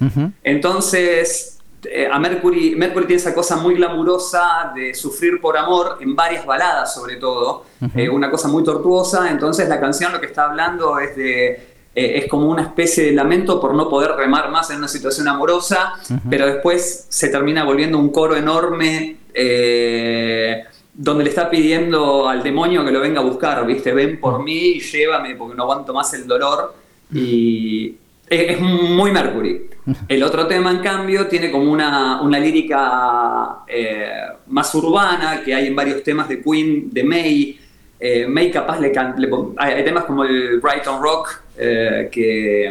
Entonces, 0.42 1.60
eh, 1.84 2.08
a 2.10 2.18
Mercury, 2.20 2.74
Mercury 2.78 3.06
tiene 3.06 3.22
esa 3.22 3.36
cosa 3.36 3.58
muy 3.58 3.76
glamurosa 3.76 4.72
de 4.74 4.94
sufrir 4.94 5.42
por 5.42 5.58
amor, 5.58 5.98
en 6.00 6.16
varias 6.16 6.46
baladas 6.46 6.94
sobre 6.94 7.18
todo, 7.18 7.66
eh, 7.96 8.08
una 8.08 8.32
cosa 8.32 8.48
muy 8.48 8.64
tortuosa, 8.64 9.30
entonces 9.30 9.68
la 9.68 9.82
canción 9.82 10.14
lo 10.14 10.22
que 10.22 10.28
está 10.28 10.46
hablando 10.46 10.98
es 11.00 11.18
de... 11.18 11.73
eh, 11.96 12.20
es 12.24 12.28
como 12.28 12.50
una 12.50 12.64
especie 12.64 13.06
de 13.06 13.12
lamento 13.12 13.60
por 13.62 13.74
no 13.76 13.90
poder 13.90 14.12
remar 14.12 14.50
más 14.50 14.70
en 14.72 14.78
una 14.78 14.88
situación 14.88 15.28
amorosa, 15.28 15.94
pero 16.30 16.48
después 16.48 17.06
se 17.10 17.30
termina 17.30 17.64
volviendo 17.64 18.00
un 18.00 18.10
coro 18.10 18.36
enorme 18.36 19.18
eh, 19.34 20.64
donde 20.94 21.24
le 21.24 21.30
está 21.30 21.50
pidiendo 21.50 22.28
al 22.28 22.44
demonio 22.44 22.84
que 22.86 22.92
lo 22.92 23.00
venga 23.00 23.20
a 23.20 23.24
buscar, 23.24 23.66
¿viste? 23.66 23.94
Ven 23.94 24.20
por 24.20 24.44
mí, 24.44 24.80
llévame 24.80 25.36
porque 25.36 25.56
no 25.56 25.64
aguanto 25.64 25.94
más 25.94 26.14
el 26.14 26.28
dolor. 26.28 26.76
Y 27.14 27.96
es, 28.28 28.52
es 28.52 28.60
muy 28.60 29.12
Mercury. 29.12 29.70
El 30.08 30.24
otro 30.24 30.48
tema, 30.48 30.72
en 30.72 30.80
cambio, 30.80 31.28
tiene 31.28 31.52
como 31.52 31.72
una, 31.72 32.22
una 32.22 32.40
lírica 32.40 33.64
eh, 33.68 34.12
más 34.48 34.74
urbana 34.76 35.42
que 35.44 35.54
hay 35.54 35.68
en 35.68 35.76
varios 35.76 36.04
temas 36.04 36.30
de 36.30 36.42
Queen, 36.42 36.90
de 36.92 37.04
May. 37.04 37.60
Eh, 38.06 38.28
May 38.28 38.52
capaz 38.52 38.80
le, 38.82 38.92
can- 38.92 39.16
le 39.18 39.30
hay, 39.58 39.74
hay 39.76 39.86
temas 39.86 40.04
como 40.04 40.26
el 40.26 40.60
Brighton 40.60 41.02
Rock, 41.02 41.42
eh, 41.58 42.10
que, 42.12 42.70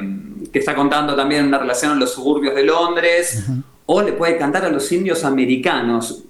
que 0.52 0.58
está 0.58 0.74
contando 0.74 1.16
también 1.16 1.46
una 1.46 1.56
relación 1.58 1.92
en 1.92 2.00
los 2.00 2.12
suburbios 2.12 2.54
de 2.54 2.64
Londres, 2.64 3.44
o 3.86 4.02
le 4.02 4.12
puede 4.12 4.36
cantar 4.36 4.64
a 4.66 4.68
los 4.68 4.92
indios 4.92 5.24
americanos, 5.24 6.24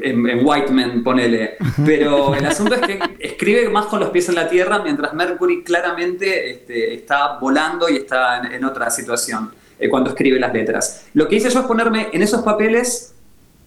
en, 0.00 0.26
en 0.26 0.46
Whiteman, 0.46 1.02
ponele. 1.04 1.56
Pero 1.84 2.34
el 2.34 2.46
asunto 2.52 2.74
es 2.76 2.80
que 2.80 2.98
escribe 3.18 3.68
más 3.68 3.86
con 3.86 4.00
los 4.00 4.08
pies 4.08 4.26
en 4.30 4.36
la 4.36 4.48
tierra, 4.48 4.80
mientras 4.82 5.12
Mercury 5.12 5.62
claramente 5.62 6.50
este, 6.50 6.94
está 6.94 7.36
volando 7.38 7.90
y 7.90 7.96
está 7.96 8.38
en, 8.38 8.52
en 8.52 8.64
otra 8.64 8.88
situación 8.88 9.50
eh, 9.78 9.90
cuando 9.90 10.08
escribe 10.10 10.40
las 10.40 10.52
letras. 10.54 11.04
Lo 11.12 11.28
que 11.28 11.36
hice 11.36 11.50
yo 11.50 11.60
es 11.60 11.66
ponerme 11.66 12.08
en 12.12 12.22
esos 12.22 12.40
papeles 12.42 13.14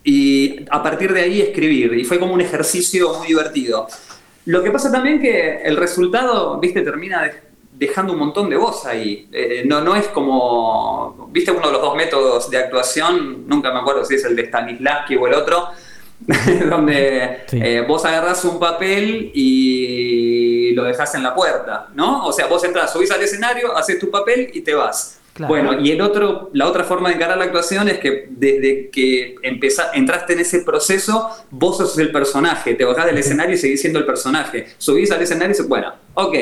y 0.03 0.65
a 0.71 0.81
partir 0.81 1.13
de 1.13 1.21
ahí 1.21 1.41
escribir. 1.41 1.93
Y 1.93 2.03
fue 2.05 2.17
como 2.17 2.33
un 2.33 2.41
ejercicio 2.41 3.13
muy 3.19 3.27
divertido. 3.27 3.87
Lo 4.47 4.63
que 4.63 4.71
pasa 4.71 4.91
también 4.91 5.21
que 5.21 5.61
el 5.63 5.77
resultado, 5.77 6.57
viste, 6.59 6.81
termina 6.81 7.23
de- 7.23 7.33
dejando 7.73 8.13
un 8.13 8.19
montón 8.19 8.49
de 8.49 8.55
voz 8.57 8.85
ahí. 8.85 9.27
Eh, 9.31 9.63
no, 9.65 9.81
no 9.81 9.95
es 9.95 10.07
como, 10.07 11.29
viste 11.31 11.51
uno 11.51 11.67
de 11.67 11.73
los 11.73 11.81
dos 11.81 11.95
métodos 11.95 12.49
de 12.49 12.57
actuación, 12.57 13.43
nunca 13.47 13.71
me 13.71 13.79
acuerdo 13.79 14.03
si 14.03 14.15
es 14.15 14.23
el 14.25 14.35
de 14.35 14.47
Stanislavski 14.47 15.15
o 15.15 15.27
el 15.27 15.33
otro, 15.35 15.67
donde 16.69 17.41
Sí. 17.47 17.59
eh, 17.61 17.85
vos 17.87 18.03
agarrás 18.05 18.43
un 18.45 18.59
papel 18.59 19.31
y 19.35 20.71
lo 20.73 20.83
dejás 20.83 21.13
en 21.15 21.23
la 21.23 21.33
puerta, 21.35 21.89
¿no? 21.93 22.25
O 22.25 22.31
sea, 22.31 22.47
vos 22.47 22.63
entras, 22.63 22.91
subís 22.91 23.11
al 23.11 23.21
escenario, 23.21 23.75
haces 23.75 23.99
tu 23.99 24.09
papel 24.09 24.49
y 24.53 24.61
te 24.61 24.73
vas. 24.73 25.16
Claro. 25.37 25.53
Bueno, 25.53 25.79
y 25.79 25.91
el 25.91 26.01
otro, 26.01 26.49
la 26.53 26.67
otra 26.67 26.83
forma 26.83 27.09
de 27.09 27.15
encarar 27.15 27.37
la 27.37 27.45
actuación 27.45 27.87
es 27.87 27.99
que 27.99 28.27
desde 28.31 28.89
que 28.89 29.35
empezá- 29.43 29.91
entraste 29.93 30.33
en 30.33 30.39
ese 30.39 30.61
proceso, 30.61 31.29
vos 31.51 31.77
sos 31.77 31.97
el 31.99 32.11
personaje, 32.11 32.73
te 32.73 32.83
bajás 32.83 33.05
del 33.05 33.17
escenario 33.19 33.53
y 33.55 33.57
seguís 33.59 33.79
siendo 33.79 33.99
el 33.99 34.05
personaje. 34.05 34.67
Subís 34.79 35.11
al 35.11 35.21
escenario 35.21 35.49
y 35.49 35.53
dices, 35.53 35.67
bueno, 35.67 35.93
ok. 36.15 36.35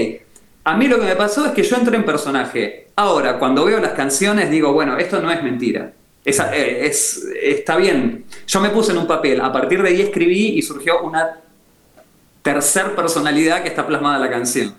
A 0.63 0.77
mí 0.77 0.87
lo 0.87 0.97
que 0.97 1.05
me 1.05 1.15
pasó 1.15 1.45
es 1.45 1.51
que 1.51 1.61
yo 1.61 1.75
entré 1.75 1.95
en 1.97 2.05
personaje. 2.05 2.87
Ahora, 2.95 3.37
cuando 3.37 3.65
veo 3.65 3.79
las 3.79 3.91
canciones, 3.91 4.49
digo, 4.49 4.71
bueno, 4.73 4.97
esto 4.97 5.21
no 5.21 5.29
es 5.29 5.43
mentira. 5.43 5.91
Eh, 6.23 6.79
es, 6.83 7.23
está 7.43 7.75
bien. 7.75 8.23
Yo 8.47 8.59
me 8.61 8.69
puse 8.69 8.93
en 8.93 8.97
un 8.97 9.05
papel, 9.07 9.41
a 9.41 9.51
partir 9.51 9.83
de 9.83 9.89
ahí 9.89 10.01
escribí 10.01 10.57
y 10.57 10.61
surgió 10.63 11.01
una 11.01 11.37
tercer 12.41 12.95
personalidad 12.95 13.61
que 13.61 13.67
está 13.69 13.85
plasmada 13.85 14.15
en 14.15 14.21
la 14.21 14.29
canción. 14.29 14.73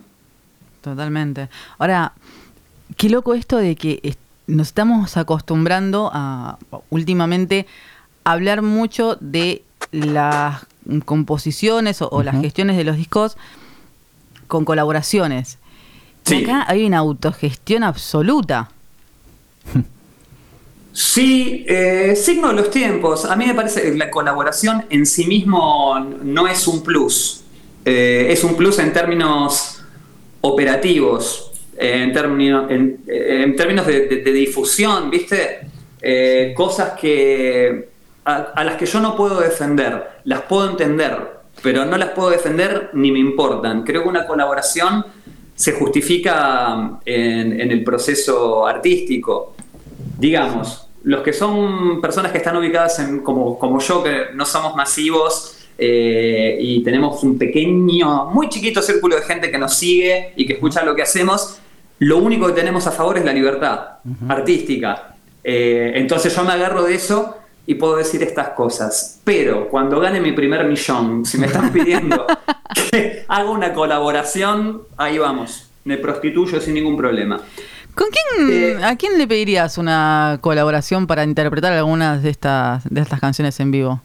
Totalmente. 0.81 1.49
Ahora, 1.79 2.13
qué 2.97 3.09
loco 3.09 3.35
esto 3.35 3.57
de 3.57 3.77
que 3.77 4.17
nos 4.47 4.69
estamos 4.69 5.17
acostumbrando 5.17 6.11
a 6.13 6.59
últimamente 6.91 7.67
hablar 8.25 8.63
mucho 8.63 9.17
de 9.21 9.63
las 9.93 10.67
composiciones 11.05 12.03
o, 12.03 12.09
o 12.11 12.23
las 12.23 12.41
gestiones 12.41 12.77
de 12.77 12.85
los 12.85 12.97
discos 12.97 13.37
con 14.47 14.65
colaboraciones. 14.65 15.59
Y 16.27 16.31
Sí. 16.31 16.45
Acá 16.45 16.65
hay 16.67 16.85
una 16.85 16.99
autogestión 16.99 17.85
absoluta. 17.85 18.71
Sí, 20.93 21.65
eh, 21.69 22.17
signo 22.17 22.49
de 22.49 22.55
los 22.55 22.71
tiempos. 22.71 23.27
A 23.27 23.37
mí 23.37 23.47
me 23.47 23.55
parece 23.55 23.83
que 23.83 23.95
la 23.95 24.11
colaboración 24.11 24.87
en 24.89 25.05
sí 25.05 25.27
mismo 25.27 25.95
no 26.01 26.49
es 26.49 26.67
un 26.67 26.83
plus. 26.83 27.43
Eh, 27.85 28.29
es 28.31 28.43
un 28.43 28.57
plus 28.57 28.79
en 28.79 28.93
términos 28.93 29.83
operativos, 30.41 31.46
en, 31.79 32.13
términos, 32.13 32.71
en, 32.71 33.57
términos 33.57 33.87
de, 33.87 34.07
difusión, 34.33 35.11
¿viste? 35.11 35.61
Eh, 36.01 36.53
cosas 36.57 36.93
que 36.99 37.89
a, 38.25 38.65
las 38.65 38.77
que 38.77 38.87
yo 38.87 39.01
no 39.01 39.17
puedo 39.17 39.41
defender, 39.41 40.21
las 40.25 40.43
puedo 40.43 40.71
entender, 40.71 41.17
pero 41.63 41.85
no 41.85 41.97
las 41.97 42.11
puedo 42.11 42.31
defender 42.31 42.91
ni 42.93 43.13
me 43.13 43.19
importan. 43.19 43.83
Creo 43.83 44.03
que 44.03 44.09
una 44.09 44.27
colaboración 44.27 45.07
se 45.55 45.73
justifica 45.73 47.01
en, 47.05 47.61
en 47.61 47.71
el 47.71 47.83
proceso 47.83 48.67
artístico 48.67 49.57
digamos, 50.19 50.89
los 51.05 51.23
que 51.23 51.33
son 51.33 52.01
personas 52.01 52.33
que 52.33 52.39
están 52.39 52.57
ubicadas 52.57 52.99
en, 52.99 53.21
como, 53.21 53.59
como 53.59 53.81
yo, 53.81 54.03
que 54.03 54.27
no 54.35 54.45
somos 54.45 54.75
masivos 54.75 55.59
eh, 55.79 56.59
y 56.61 56.83
tenemos 56.83 57.23
un 57.23 57.39
pequeño, 57.39 58.27
muy 58.27 58.49
chiquito 58.49 58.83
círculo 58.83 59.17
de 59.17 59.23
gente 59.23 59.51
que 59.51 59.59
nos 59.59 59.75
sigue 59.75 60.33
y 60.37 60.47
que 60.47 60.55
escucha 60.55 60.85
lo 60.85 60.95
que 60.95 61.03
hacemos, 61.03 61.59
lo 61.99 62.19
único 62.19 62.47
que 62.49 62.53
tenemos 62.53 62.87
a 62.87 62.93
favor 62.93 63.19
es 63.19 63.25
la 63.25 63.33
libertad 63.33 63.81
artística. 64.29 65.15
Eh, 65.43 65.93
entonces 65.95 66.35
yo 66.35 66.45
me 66.45 66.53
agarro 66.53 66.83
de 66.83 66.95
eso 66.95 67.37
y 67.67 67.75
puedo 67.75 67.97
decir 67.97 68.23
estas 68.23 68.51
cosas. 68.51 69.21
Pero 69.25 69.69
cuando 69.69 70.01
gane 70.01 70.21
mi 70.21 70.33
primer 70.33 70.67
millón, 70.67 71.25
si 71.25 71.39
me 71.39 71.47
están 71.47 71.73
pidiendo 71.73 72.27
que 72.91 73.25
haga 73.29 73.51
una 73.51 73.73
colaboración, 73.73 74.83
ahí 74.97 75.19
vamos. 75.19 75.71
Me 75.85 75.97
prostituyo 75.99 76.61
sin 76.61 76.75
ningún 76.75 76.97
problema. 76.97 77.41
¿Con 77.95 78.09
quién, 78.11 78.51
Eh, 78.51 78.85
¿A 78.85 78.97
quién 78.97 79.17
le 79.17 79.27
pedirías 79.27 79.79
una 79.79 80.39
colaboración 80.43 81.07
para 81.07 81.25
interpretar 81.25 81.73
algunas 81.73 82.23
de 82.23 82.31
estas, 82.31 82.85
de 82.91 83.01
estas 83.01 83.21
canciones 83.21 83.59
en 83.61 83.71
vivo? 83.71 84.03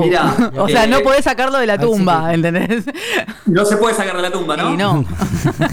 Mirá, 0.00 0.52
o 0.58 0.68
sea, 0.68 0.84
eh, 0.84 0.88
no 0.88 1.00
podés 1.00 1.24
sacarlo 1.24 1.58
de 1.58 1.66
la 1.66 1.78
tumba, 1.78 2.28
que- 2.28 2.34
¿entendés? 2.34 2.84
No 3.46 3.64
se 3.64 3.76
puede 3.76 3.94
sacar 3.94 4.16
de 4.16 4.22
la 4.22 4.30
tumba, 4.30 4.56
¿no? 4.56 4.72
Y 4.72 4.76
no. 4.76 5.04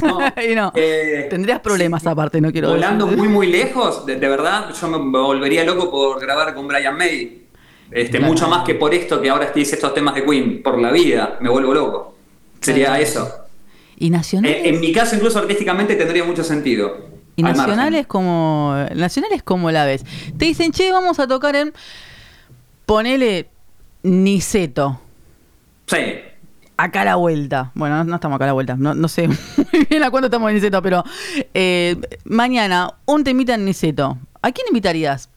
No. 0.01 0.19
y 0.51 0.55
no. 0.55 0.71
Eh, 0.75 1.27
Tendrías 1.29 1.59
problemas 1.59 2.05
aparte, 2.05 2.39
no 2.41 2.51
quiero 2.51 2.69
Volando 2.69 3.05
decir. 3.05 3.19
muy, 3.19 3.27
muy 3.29 3.47
lejos, 3.47 4.05
de, 4.05 4.15
de 4.17 4.27
verdad, 4.27 4.69
yo 4.79 4.87
me, 4.87 4.97
volvería 5.19 5.63
loco 5.63 5.89
por 5.89 6.19
grabar 6.21 6.53
con 6.53 6.67
Brian 6.67 6.95
May. 6.97 7.43
Este, 7.91 8.17
Claro. 8.17 8.33
Mucho 8.33 8.47
más 8.47 8.63
que 8.63 8.75
por 8.75 8.93
esto 8.93 9.21
que 9.21 9.29
ahora 9.29 9.51
dice 9.53 9.75
estos 9.75 9.93
temas 9.93 10.15
de 10.15 10.23
Queen, 10.25 10.63
por 10.63 10.79
la 10.79 10.91
vida, 10.91 11.37
me 11.41 11.49
vuelvo 11.49 11.73
loco. 11.73 12.15
Sería 12.61 12.87
Claro. 12.87 13.03
eso. 13.03 13.31
¿Y 13.97 14.09
nacionales? 14.09 14.57
Eh, 14.57 14.69
en 14.69 14.79
mi 14.79 14.91
caso, 14.91 15.15
incluso 15.15 15.37
artísticamente, 15.39 15.95
tendría 15.95 16.23
mucho 16.23 16.43
sentido. 16.43 17.11
y 17.35 17.43
al 17.45 17.55
nacionales 17.55 18.05
como 18.07 18.75
nacionales 18.95 19.43
como 19.43 19.69
la 19.71 19.85
ves. 19.85 20.03
Te 20.37 20.45
dicen, 20.45 20.71
che, 20.71 20.91
vamos 20.91 21.19
a 21.19 21.27
tocar 21.27 21.55
en. 21.55 21.73
Ponele 22.85 23.47
Niceto. 24.03 24.99
Sí. 25.87 25.97
Acá 26.77 27.01
a 27.01 27.05
la 27.05 27.15
vuelta. 27.15 27.71
Bueno, 27.75 27.97
no, 27.97 28.03
no 28.03 28.15
estamos 28.15 28.35
acá 28.35 28.45
a 28.45 28.47
la 28.47 28.53
vuelta. 28.53 28.75
No, 28.77 28.93
no 28.93 29.07
sé 29.07 29.27
muy 29.73 29.85
bien 29.89 30.03
a 30.03 30.11
cuánto 30.11 30.27
estamos 30.27 30.49
en 30.49 30.55
Niceto, 30.55 30.81
pero 30.81 31.03
eh, 31.53 31.95
mañana, 32.25 32.89
un 33.05 33.23
temita 33.23 33.55
en 33.55 33.65
Niceto. 33.65 34.17
¿A 34.41 34.51
quién 34.51 34.67
invitarías? 34.69 35.29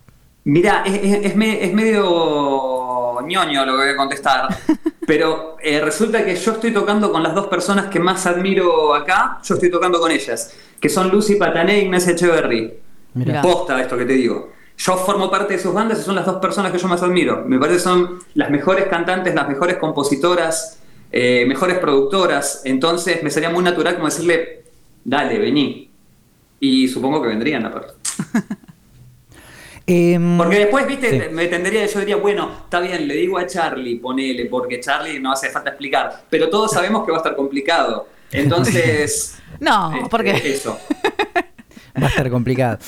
Mira, 0.45 0.83
es, 0.87 0.95
es- 0.95 1.27
es 1.27 1.37
me- 1.37 1.65
es 1.65 1.73
medio 1.75 3.21
ñoño 3.27 3.65
lo 3.67 3.73
que 3.73 3.79
voy 3.79 3.89
a 3.91 3.97
contestar, 3.97 4.49
pero 5.07 5.57
eh, 5.63 5.81
resulta 5.81 6.25
que 6.25 6.37
yo 6.37 6.53
estoy 6.53 6.73
tocando 6.73 7.11
con 7.11 7.23
las 7.23 7.35
dos 7.35 7.49
personas 7.49 7.87
que 7.87 7.99
más 7.99 8.27
admiro 8.27 8.95
acá, 8.95 9.39
yo 9.45 9.55
estoy 9.55 9.71
tocando 9.71 9.99
con 10.01 10.11
ellas, 10.11 10.53
que 10.81 10.89
son 10.89 11.11
Lucy 11.11 11.35
Patané 11.37 11.79
y 11.79 11.83
Ignacia 11.87 12.13
Echeverry. 12.13 12.75
Mirá. 13.15 13.43
Posta 13.43 13.81
esto 13.81 13.97
que 13.97 14.05
te 14.05 14.13
digo. 14.13 14.53
Yo 14.79 14.97
formo 14.97 15.31
parte 15.31 15.55
de 15.55 15.59
sus 15.59 15.73
bandas 15.73 16.01
y 16.01 16.03
son 16.03 16.15
las 16.15 16.27
dos 16.27 16.37
personas 16.37 16.71
que 16.71 16.79
yo 16.79 16.89
más 16.89 17.03
admiro. 17.03 17.45
Me 17.47 17.59
parece 17.59 17.79
que 17.79 17.83
son 17.85 18.19
las 18.35 18.51
mejores 18.51 18.87
cantantes, 18.87 19.35
las 19.35 19.49
mejores 19.49 19.77
compositoras, 19.77 20.81
eh, 21.11 21.45
mejores 21.47 21.79
productoras. 21.79 22.63
Entonces 22.65 23.23
me 23.23 23.31
sería 23.31 23.51
muy 23.51 23.65
natural 23.65 23.95
como 23.95 24.07
decirle, 24.07 24.65
dale, 25.05 25.39
vení. 25.39 25.91
Y 26.61 26.89
supongo 26.89 27.23
que 27.23 27.29
vendrían 27.29 27.65
aparte. 27.65 27.95
Em, 29.89 30.37
Porque 30.37 30.59
después, 30.59 30.85
viste, 30.85 31.11
sí. 31.11 31.29
me 31.33 31.47
tendría, 31.47 31.87
yo 31.87 32.01
diría, 32.01 32.17
bueno, 32.17 32.51
está 32.65 32.81
bien, 32.81 33.07
le 33.07 33.15
digo 33.15 33.39
a 33.39 33.47
Charlie, 33.47 34.01
ponele, 34.01 34.47
porque 34.47 34.81
Charlie 34.81 35.21
no 35.21 35.31
hace 35.31 35.49
falta 35.51 35.71
explicar, 35.71 36.25
pero 36.29 36.51
todos 36.51 36.73
sabemos 36.73 37.07
que 37.07 37.13
va 37.13 37.19
a 37.19 37.21
estar 37.21 37.37
complicado. 37.37 38.09
Entonces. 38.33 39.35
No, 39.59 39.95
este, 39.97 40.11
porque 40.11 40.31
Eso. 40.45 40.79
Va 42.01 42.07
a 42.07 42.11
estar 42.11 42.31
complicado. 42.31 42.79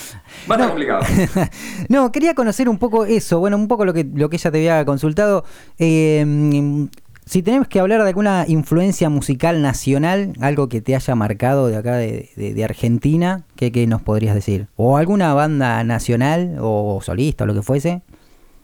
Va 0.50 0.54
a 0.54 0.58
estar 0.58 0.68
complicado. 0.68 1.04
no, 1.88 2.12
quería 2.12 2.34
conocer 2.34 2.68
un 2.68 2.78
poco 2.78 3.04
eso, 3.04 3.38
bueno, 3.40 3.56
un 3.56 3.68
poco 3.68 3.84
lo 3.84 3.92
que, 3.94 4.04
lo 4.14 4.28
que 4.30 4.36
ella 4.36 4.50
te 4.50 4.58
había 4.58 4.84
consultado. 4.84 5.44
Eh, 5.78 6.88
si 7.24 7.42
tenemos 7.42 7.68
que 7.68 7.78
hablar 7.78 8.00
de 8.02 8.08
alguna 8.08 8.44
influencia 8.48 9.10
musical 9.10 9.60
nacional, 9.60 10.32
algo 10.40 10.68
que 10.70 10.80
te 10.80 10.94
haya 10.96 11.14
marcado 11.14 11.66
de 11.68 11.76
acá 11.76 11.96
de, 11.96 12.30
de- 12.36 12.54
de 12.54 12.64
Argentina, 12.64 13.42
¿qué, 13.54 13.70
qué 13.70 13.86
nos 13.86 14.00
podrías 14.00 14.34
decir? 14.34 14.66
¿O 14.76 14.96
alguna 14.96 15.34
banda 15.34 15.84
nacional 15.84 16.56
o 16.60 17.00
solista 17.02 17.44
o 17.44 17.46
lo 17.46 17.52
que 17.54 17.60
fuese? 17.62 18.00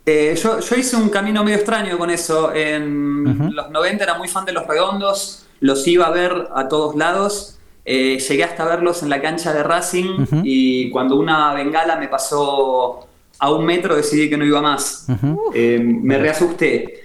Eh, 0.07 0.35
yo, 0.43 0.61
yo 0.61 0.77
hice 0.77 0.97
un 0.97 1.11
camino 1.11 1.45
medio 1.45 1.57
extraño 1.57 1.99
con 1.99 2.09
eso. 2.11 2.55
En 2.55 3.55
los 3.55 3.71
90 3.71 4.03
era 4.05 4.17
muy 4.17 4.29
fan 4.29 4.45
de 4.47 4.53
los 4.53 4.67
redondos, 4.67 5.47
los 5.61 5.87
iba 5.87 6.07
a 6.07 6.11
ver 6.11 6.49
a 6.55 6.67
todos 6.69 6.95
lados. 6.97 7.59
Eh, 7.87 8.19
llegué 8.19 8.45
hasta 8.45 8.65
verlos 8.65 9.03
en 9.03 9.11
la 9.11 9.21
cancha 9.21 9.53
de 9.53 9.63
Racing 9.63 10.27
y 10.43 10.89
cuando 10.91 11.17
una 11.17 11.53
bengala 11.53 11.97
me 11.97 12.09
pasó 12.09 13.07
a 13.39 13.53
un 13.53 13.67
metro 13.67 13.95
decidí 13.95 14.31
que 14.31 14.37
no 14.37 14.45
iba 14.45 14.63
más. 14.63 15.07
Eh, 15.55 15.79
me 15.81 16.17
reasusté. 16.19 17.01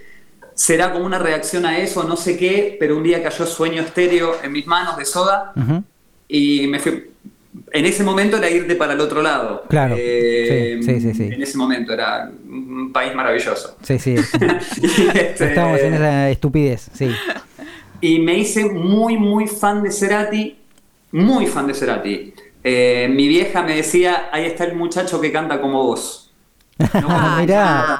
Será 0.53 0.91
como 0.91 1.05
una 1.05 1.19
reacción 1.19 1.65
a 1.65 1.77
eso, 1.79 2.03
no 2.03 2.15
sé 2.15 2.38
qué, 2.38 2.77
pero 2.79 2.95
un 2.98 3.03
día 3.03 3.21
cayó 3.24 3.45
sueño 3.45 3.81
estéreo 3.81 4.36
en 4.43 4.51
mis 4.51 4.67
manos 4.67 4.98
de 4.98 5.05
soda 5.05 5.53
y 6.27 6.67
me 6.67 6.79
fui. 6.79 7.05
En 7.71 7.86
ese 7.86 8.03
momento 8.03 8.38
era 8.38 8.50
irte 8.50 8.75
para 8.75 8.93
el 8.93 9.00
otro 9.01 9.21
lado. 9.21 9.63
Claro. 9.69 9.95
Eh, 9.98 10.79
Sí, 10.81 11.01
sí, 11.01 11.13
sí. 11.13 11.24
En 11.31 11.41
ese 11.41 11.57
momento 11.57 11.93
era 11.93 12.29
un 12.48 12.91
país 12.93 13.13
maravilloso. 13.15 13.75
Sí, 13.81 13.98
sí. 14.00 14.15
este, 15.13 15.45
Estábamos 15.50 15.79
en 15.81 15.93
esa 15.95 16.29
estupidez, 16.29 16.89
sí. 16.93 17.09
y 18.01 18.19
me 18.19 18.38
hice 18.38 18.65
muy, 18.65 19.17
muy 19.17 19.48
fan 19.48 19.81
de 19.83 19.91
Cerati. 19.91 20.59
Muy 21.12 21.48
fan 21.48 21.68
de 21.68 21.74
Cerati. 21.74 22.34
Eh, 22.63 23.08
mi 23.12 23.28
vieja 23.28 23.63
me 23.63 23.75
decía: 23.75 24.30
ahí 24.32 24.46
está 24.46 24.66
el 24.66 24.75
muchacho 24.75 25.20
que 25.22 25.32
canta 25.32 25.60
como 25.62 25.84
vos. 25.84 26.32
No 26.78 26.88
como 27.01 27.20
Mirá. 27.38 28.00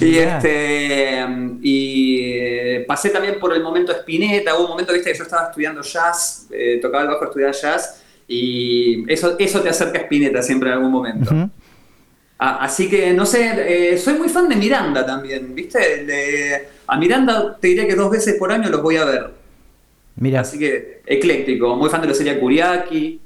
y 0.00 0.18
este 0.18 1.26
y 1.62 2.20
eh, 2.32 2.84
pasé 2.86 3.10
también 3.10 3.38
por 3.40 3.52
el 3.52 3.62
momento 3.62 3.92
Spinetta, 3.92 4.54
hubo 4.54 4.64
un 4.64 4.70
momento 4.70 4.92
viste 4.92 5.10
que 5.12 5.18
yo 5.18 5.24
estaba 5.24 5.48
estudiando 5.48 5.82
jazz, 5.82 6.46
eh, 6.50 6.78
tocaba 6.80 7.02
el 7.04 7.08
bajo, 7.10 7.24
estudiaba 7.24 7.52
jazz 7.52 8.02
y 8.28 9.12
eso, 9.12 9.36
eso 9.38 9.60
te 9.60 9.68
acerca 9.68 9.98
a 9.98 10.02
Spinetta 10.02 10.42
siempre 10.42 10.68
en 10.70 10.76
algún 10.76 10.92
momento. 10.92 11.36
Ah, 12.38 12.58
así 12.62 12.88
que 12.88 13.12
no 13.12 13.26
sé, 13.26 13.92
eh, 13.92 13.98
soy 13.98 14.14
muy 14.14 14.28
fan 14.28 14.48
de 14.48 14.56
Miranda 14.56 15.04
también, 15.04 15.54
¿viste? 15.54 16.04
De- 16.04 16.68
a 16.86 16.96
Miranda 16.96 17.56
te 17.60 17.68
diría 17.68 17.86
que 17.86 17.94
dos 17.94 18.10
veces 18.10 18.36
por 18.38 18.50
año 18.50 18.70
los 18.70 18.80
voy 18.82 18.96
a 18.96 19.04
ver. 19.04 19.30
Mira. 20.20 20.40
Así 20.42 20.58
que 20.58 21.02
ecléctico, 21.06 21.74
muy 21.76 21.90
fan 21.90 22.00
de 22.02 22.06
la 22.08 22.14
serie 22.14 22.38
Kuriaki, 22.38 23.20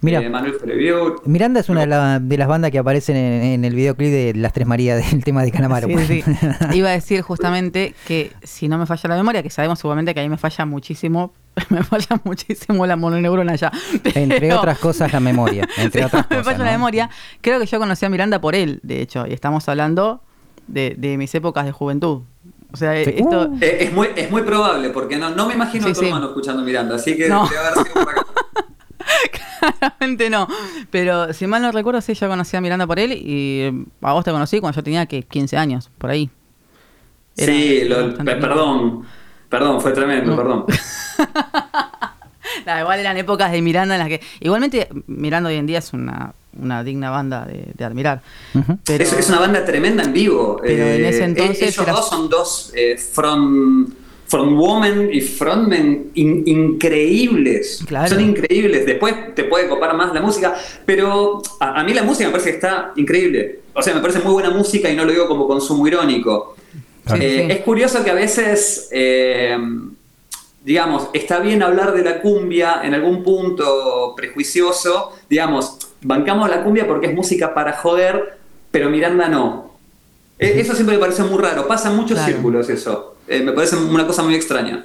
Mira. 0.00 0.22
eh, 0.22 0.30
Manuel 0.30 0.54
Freviot. 0.54 1.26
Miranda 1.26 1.58
es 1.60 1.68
una 1.68 1.80
de, 1.80 1.86
la- 1.88 2.20
de 2.20 2.38
las 2.38 2.46
bandas 2.48 2.70
que 2.70 2.78
aparecen 2.78 3.16
en, 3.16 3.42
en 3.42 3.64
el 3.64 3.74
videoclip 3.74 4.08
de 4.10 4.32
Las 4.36 4.52
Tres 4.52 4.66
Marías 4.66 5.04
del 5.10 5.24
tema 5.24 5.42
de 5.42 5.50
Calamaro. 5.50 5.88
Sí, 5.88 6.22
sí. 6.22 6.24
Iba 6.74 6.90
a 6.90 6.92
decir 6.92 7.20
justamente 7.22 7.94
que 8.06 8.30
si 8.44 8.68
no 8.68 8.78
me 8.78 8.86
falla 8.86 9.08
la 9.10 9.16
memoria, 9.16 9.42
que 9.42 9.50
sabemos 9.50 9.78
seguramente 9.80 10.14
que 10.14 10.20
a 10.20 10.22
mí 10.22 10.28
me 10.28 10.38
falla 10.38 10.64
muchísimo, 10.64 11.32
me 11.70 11.82
falla 11.82 12.20
muchísimo 12.22 12.86
la 12.86 12.94
mononeurona 12.94 13.56
ya. 13.56 13.72
Entre 14.14 14.52
otras 14.54 14.78
cosas, 14.78 15.12
la 15.12 15.18
memoria. 15.20 15.66
Entre 15.76 16.00
si 16.02 16.06
otras 16.06 16.26
me 16.30 16.36
cosas. 16.36 16.52
falla 16.54 16.64
la 16.64 16.70
memoria, 16.72 17.10
creo 17.40 17.58
que 17.58 17.66
yo 17.66 17.80
conocí 17.80 18.06
a 18.06 18.08
Miranda 18.10 18.40
por 18.40 18.54
él, 18.54 18.78
de 18.84 19.02
hecho, 19.02 19.26
y 19.26 19.32
estamos 19.32 19.68
hablando 19.68 20.22
de, 20.68 20.94
de 20.96 21.16
mis 21.16 21.34
épocas 21.34 21.64
de 21.64 21.72
juventud. 21.72 22.20
O 22.72 22.76
sea, 22.76 23.02
Sí. 23.04 23.14
esto... 23.16 23.48
Uh. 23.50 23.58
Eh, 23.60 23.78
es, 23.80 23.92
muy, 23.92 24.08
es 24.14 24.30
muy 24.30 24.42
probable, 24.42 24.90
porque 24.90 25.16
no, 25.16 25.30
no 25.30 25.46
me 25.46 25.54
imagino 25.54 25.84
Sí, 25.86 25.90
a 25.90 25.94
tu 25.94 26.00
sí. 26.00 26.06
hermano 26.06 26.26
escuchando 26.26 26.62
Miranda, 26.62 26.96
así 26.96 27.16
que 27.16 27.28
No. 27.28 27.46
debe 27.48 27.58
haber 27.58 27.72
sido 27.84 27.94
por 28.04 28.10
acá. 28.10 28.26
Claramente 29.78 30.30
no. 30.30 30.46
Pero 30.90 31.32
si 31.32 31.46
mal 31.46 31.62
no 31.62 31.72
recuerdo, 31.72 32.00
sí, 32.00 32.14
yo 32.14 32.28
conocí 32.28 32.56
a 32.56 32.60
Miranda 32.60 32.86
por 32.86 32.98
él 32.98 33.12
y 33.12 33.60
eh, 33.62 33.72
a 34.02 34.12
vos 34.12 34.24
te 34.24 34.30
conocí 34.30 34.60
cuando 34.60 34.76
yo 34.76 34.82
tenía 34.82 35.06
que 35.06 35.22
15 35.22 35.56
años, 35.56 35.90
por 35.98 36.10
ahí. 36.10 36.30
Era- 37.36 37.52
Sí, 37.52 37.84
lo- 37.84 38.14
perdón, 38.16 39.04
perdón, 39.48 39.80
fue 39.80 39.92
tremendo, 39.92 40.32
No. 40.32 40.36
perdón. 40.36 40.64
Nah, 42.66 42.80
igual 42.80 42.98
eran 42.98 43.16
épocas 43.16 43.52
de 43.52 43.62
Miranda 43.62 43.94
en 43.94 43.98
las 44.00 44.08
que. 44.08 44.20
Igualmente, 44.40 44.88
Miranda 45.06 45.48
hoy 45.50 45.56
en 45.56 45.66
día 45.66 45.78
es 45.78 45.92
una, 45.92 46.34
una 46.58 46.82
digna 46.84 47.10
banda 47.10 47.44
de, 47.46 47.64
de 47.74 47.84
admirar. 47.84 48.20
Pero, 48.84 49.04
es, 49.04 49.12
es 49.12 49.28
una 49.28 49.40
banda 49.40 49.64
tremenda 49.64 50.02
en 50.04 50.12
vivo. 50.12 50.58
Pero 50.62 50.84
en 50.86 51.04
ese 51.04 51.20
Eh, 51.22 51.24
entonces 51.24 51.62
ellos 51.62 51.78
era- 51.78 51.92
dos 51.92 52.08
son 52.08 52.28
dos 52.28 52.72
eh, 52.74 52.96
front, 52.98 53.90
frontwoman 54.26 55.08
y 55.12 55.20
frontmen 55.20 56.10
in- 56.14 56.42
increíbles. 56.46 57.82
Claro. 57.86 58.08
Son 58.08 58.20
increíbles. 58.20 58.84
Después 58.86 59.34
te 59.34 59.44
puede 59.44 59.68
copar 59.68 59.96
más 59.96 60.12
la 60.12 60.20
música, 60.20 60.54
pero 60.84 61.40
a, 61.60 61.80
a 61.80 61.84
mí 61.84 61.94
la 61.94 62.02
música 62.02 62.26
me 62.26 62.32
parece 62.32 62.50
que 62.50 62.56
está 62.56 62.92
increíble. 62.96 63.60
O 63.74 63.82
sea, 63.82 63.94
me 63.94 64.00
parece 64.00 64.18
muy 64.20 64.32
buena 64.32 64.50
música 64.50 64.90
y 64.90 64.96
no 64.96 65.04
lo 65.04 65.12
digo 65.12 65.26
como 65.28 65.46
consumo 65.46 65.86
irónico. 65.86 66.56
Claro. 67.04 67.22
Eh, 67.22 67.44
Sí. 67.46 67.52
Es 67.52 67.60
curioso 67.60 68.04
que 68.04 68.10
a 68.10 68.14
veces, 68.14 68.88
eh, 68.92 69.56
digamos, 70.64 71.08
está 71.14 71.38
bien 71.40 71.62
hablar 71.62 71.94
de 71.94 72.02
la 72.04 72.20
cumbia 72.20 72.80
en 72.82 72.92
algún 72.94 73.22
punto 73.22 74.12
prejuicioso, 74.16 75.12
digamos, 75.30 75.78
bancamos 76.02 76.48
la 76.48 76.62
cumbia 76.62 76.86
porque 76.86 77.06
es 77.06 77.14
música 77.14 77.54
para 77.54 77.72
joder, 77.74 78.38
pero 78.70 78.90
Miranda 78.90 79.28
no. 79.28 79.72
Eh, 80.38 80.54
Eso 80.60 80.74
siempre 80.74 80.96
me 80.96 81.00
parece 81.00 81.22
muy 81.24 81.38
raro, 81.38 81.66
pasa 81.66 81.90
en 81.90 81.96
muchos 81.96 82.16
Claro. 82.16 82.32
círculos 82.32 82.68
eso. 82.70 83.16
Eh, 83.26 83.40
me 83.42 83.52
parece 83.52 83.76
una 83.76 84.06
cosa 84.06 84.22
muy 84.22 84.34
extraña. 84.34 84.84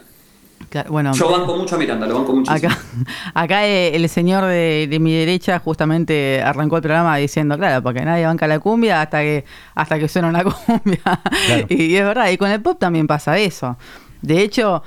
Claro, 0.70 0.91
bueno, 0.91 1.13
Yo 1.13 1.29
banco 1.29 1.55
mucho 1.55 1.75
a 1.75 1.77
Miranda, 1.77 2.08
lo 2.08 2.15
banco 2.15 2.34
muchísimo. 2.34 2.72
acá, 2.72 2.82
acá 3.36 3.67
eh, 3.67 3.96
el 3.96 4.10
señor 4.10 4.46
de, 4.46 4.88
de 4.89 5.00
mi 5.00 5.13
derecha 5.13 5.60
justamente 5.60 6.41
arrancó 6.41 6.77
el 6.77 6.82
programa 6.82 7.15
diciendo, 7.17 7.55
claro, 7.58 7.84
porque 7.84 8.01
nadie 8.03 8.25
banca 8.25 8.48
la 8.48 8.58
cumbia 8.60 9.01
hasta 9.01 9.20
que 9.22 9.46
hasta 9.75 10.00
que 10.00 10.08
suena 10.08 10.29
una 10.29 10.43
cumbia. 10.43 11.00
Claro. 11.46 11.65
Y, 11.70 11.96
es 11.96 12.03
verdad, 12.03 12.29
y 12.32 12.38
con 12.38 12.50
el 12.50 12.62
pop 12.62 12.79
también 12.79 13.05
pasa 13.05 13.38
eso. 13.38 13.77
De 14.24 14.41
hecho, 14.41 14.82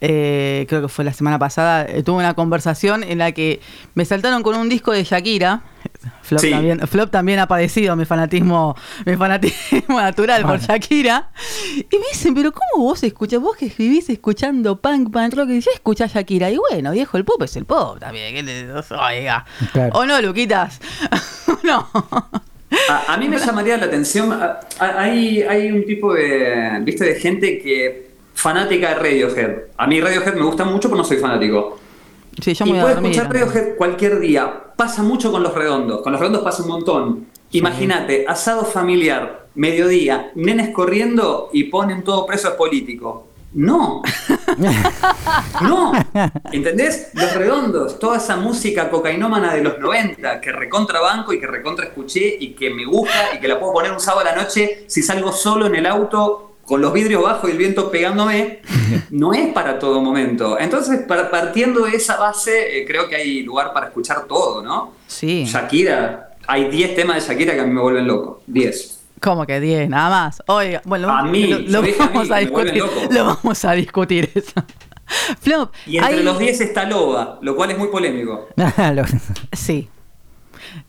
eh, 0.00 0.66
creo 0.68 0.82
que 0.82 0.88
fue 0.88 1.04
la 1.04 1.12
semana 1.12 1.38
pasada, 1.38 1.84
eh, 1.88 2.02
tuve 2.02 2.18
una 2.18 2.34
conversación 2.34 3.02
en 3.02 3.18
la 3.18 3.32
que 3.32 3.60
me 3.94 4.04
saltaron 4.04 4.42
con 4.42 4.56
un 4.56 4.68
disco 4.68 4.92
de 4.92 5.04
Shakira. 5.04 5.62
Flop, 6.22 6.40
Sí. 6.40 6.50
también, 6.50 6.80
Flop 6.86 7.10
también 7.10 7.38
ha 7.38 7.48
padecido 7.48 7.96
mi 7.96 8.04
fanatismo, 8.04 8.76
mi 9.06 9.16
fanatismo 9.16 9.98
natural 10.00 10.42
por. 10.42 10.60
Shakira. 10.60 11.30
Y 11.76 11.96
me 11.96 12.04
dicen, 12.12 12.34
pero 12.34 12.52
¿cómo 12.52 12.84
vos 12.84 13.02
escuchás? 13.02 13.40
Vos 13.40 13.56
que 13.56 13.72
vivís 13.76 14.08
escuchando 14.10 14.80
punk, 14.80 15.10
punk 15.10 15.34
rock, 15.34 15.48
y 15.50 15.60
ya 15.60 15.70
escuchás 15.72 16.12
Shakira. 16.12 16.50
Y 16.50 16.58
bueno, 16.58 16.92
viejo, 16.92 17.16
el 17.16 17.24
pop 17.24 17.40
es 17.42 17.56
el 17.56 17.64
pop 17.64 17.98
también. 17.98 18.34
¿qué 18.34 18.42
le- 18.42 18.72
Oiga. 18.72 19.44
Claro. 19.72 19.92
¿O 19.94 20.04
no, 20.04 20.20
Luquitas? 20.20 20.80
no. 21.62 21.88
A, 22.90 23.14
a 23.14 23.16
mí 23.16 23.28
me 23.28 23.38
llamaría 23.38 23.78
la 23.78 23.86
atención, 23.86 24.30
a- 24.32 24.60
a- 24.78 25.00
hay, 25.02 25.42
hay 25.42 25.70
un 25.72 25.86
tipo 25.86 26.12
de, 26.12 26.78
¿viste? 26.82 27.04
de 27.04 27.14
gente 27.18 27.58
que 27.60 28.07
fanática 28.38 28.90
de 28.90 28.94
Radiohead. 28.94 29.56
A 29.76 29.86
mí 29.88 30.00
Radiohead 30.00 30.34
me 30.34 30.44
gusta 30.44 30.64
mucho, 30.64 30.88
pero 30.88 30.98
no 30.98 31.04
soy 31.04 31.16
fanático. 31.16 31.76
Sí, 32.40 32.54
yo 32.54 32.66
y 32.66 32.72
me 32.72 32.80
puedes 32.80 32.96
dormir. 32.96 33.12
escuchar 33.12 33.32
Radiohead 33.32 33.76
cualquier 33.76 34.20
día. 34.20 34.62
Pasa 34.76 35.02
mucho 35.02 35.32
con 35.32 35.42
los 35.42 35.52
redondos. 35.54 36.02
Con 36.02 36.12
los 36.12 36.20
redondos 36.20 36.44
pasa 36.44 36.62
un 36.62 36.68
montón. 36.68 37.26
Imagínate, 37.50 38.26
asado 38.28 38.64
familiar, 38.64 39.48
mediodía, 39.56 40.30
nenes 40.36 40.70
corriendo 40.70 41.50
y 41.52 41.64
ponen 41.64 42.04
todo 42.04 42.26
preso 42.26 42.56
político. 42.56 43.26
No, 43.54 44.02
no. 45.62 45.92
¿Entendés? 46.52 47.08
Los 47.14 47.34
redondos, 47.34 47.98
toda 47.98 48.18
esa 48.18 48.36
música 48.36 48.90
cocainómana 48.90 49.54
de 49.54 49.62
los 49.64 49.78
90 49.78 50.40
que 50.40 50.52
recontra 50.52 51.00
banco 51.00 51.32
y 51.32 51.40
que 51.40 51.46
recontra 51.46 51.86
escuché 51.86 52.36
y 52.38 52.50
que 52.52 52.70
me 52.70 52.84
gusta 52.84 53.34
y 53.34 53.40
que 53.40 53.48
la 53.48 53.58
puedo 53.58 53.72
poner 53.72 53.90
un 53.90 54.00
sábado 54.00 54.28
a 54.28 54.32
la 54.32 54.42
noche 54.42 54.84
si 54.86 55.02
salgo 55.02 55.32
solo 55.32 55.66
en 55.66 55.74
el 55.76 55.86
auto 55.86 56.47
con 56.68 56.80
los 56.82 56.92
vidrios 56.92 57.22
bajos 57.22 57.48
y 57.48 57.52
el 57.52 57.58
viento 57.58 57.90
pegándome, 57.90 58.60
no 59.10 59.32
es 59.32 59.52
para 59.54 59.78
todo 59.78 60.00
momento. 60.02 60.58
Entonces, 60.60 61.00
par- 61.08 61.30
partiendo 61.30 61.86
de 61.86 61.96
esa 61.96 62.16
base, 62.16 62.78
eh, 62.78 62.84
creo 62.86 63.08
que 63.08 63.16
hay 63.16 63.42
lugar 63.42 63.72
para 63.72 63.86
escuchar 63.86 64.26
todo, 64.26 64.62
¿no? 64.62 64.92
Sí. 65.06 65.44
Shakira, 65.46 66.36
hay 66.46 66.68
10 66.68 66.94
temas 66.94 67.16
de 67.16 67.32
Shakira 67.32 67.54
que 67.54 67.60
a 67.60 67.64
mí 67.64 67.72
me 67.72 67.80
vuelven 67.80 68.06
loco. 68.06 68.42
10. 68.46 68.96
¿Cómo 69.20 69.46
que 69.46 69.58
10? 69.60 69.88
Nada 69.88 70.10
más. 70.10 70.42
Oiga, 70.46 70.80
bueno, 70.84 71.08
A 71.10 71.24
mí, 71.24 71.46
lo, 71.48 71.58
lo 71.58 71.82
dije 71.82 72.00
a 72.02 72.06
mí, 72.06 72.12
vamos 72.14 72.30
a 72.30 72.36
discutir. 72.38 72.84
Lo 73.10 73.24
vamos 73.24 73.64
a 73.64 73.72
discutir 73.72 74.30
eso. 74.34 74.52
Flop, 75.40 75.72
Y 75.86 75.96
entre 75.96 76.16
hay- 76.18 76.22
los 76.22 76.38
10 76.38 76.60
está 76.60 76.84
Loba, 76.84 77.38
lo 77.40 77.56
cual 77.56 77.70
es 77.70 77.78
muy 77.78 77.88
polémico. 77.88 78.48
Sí. 79.52 79.88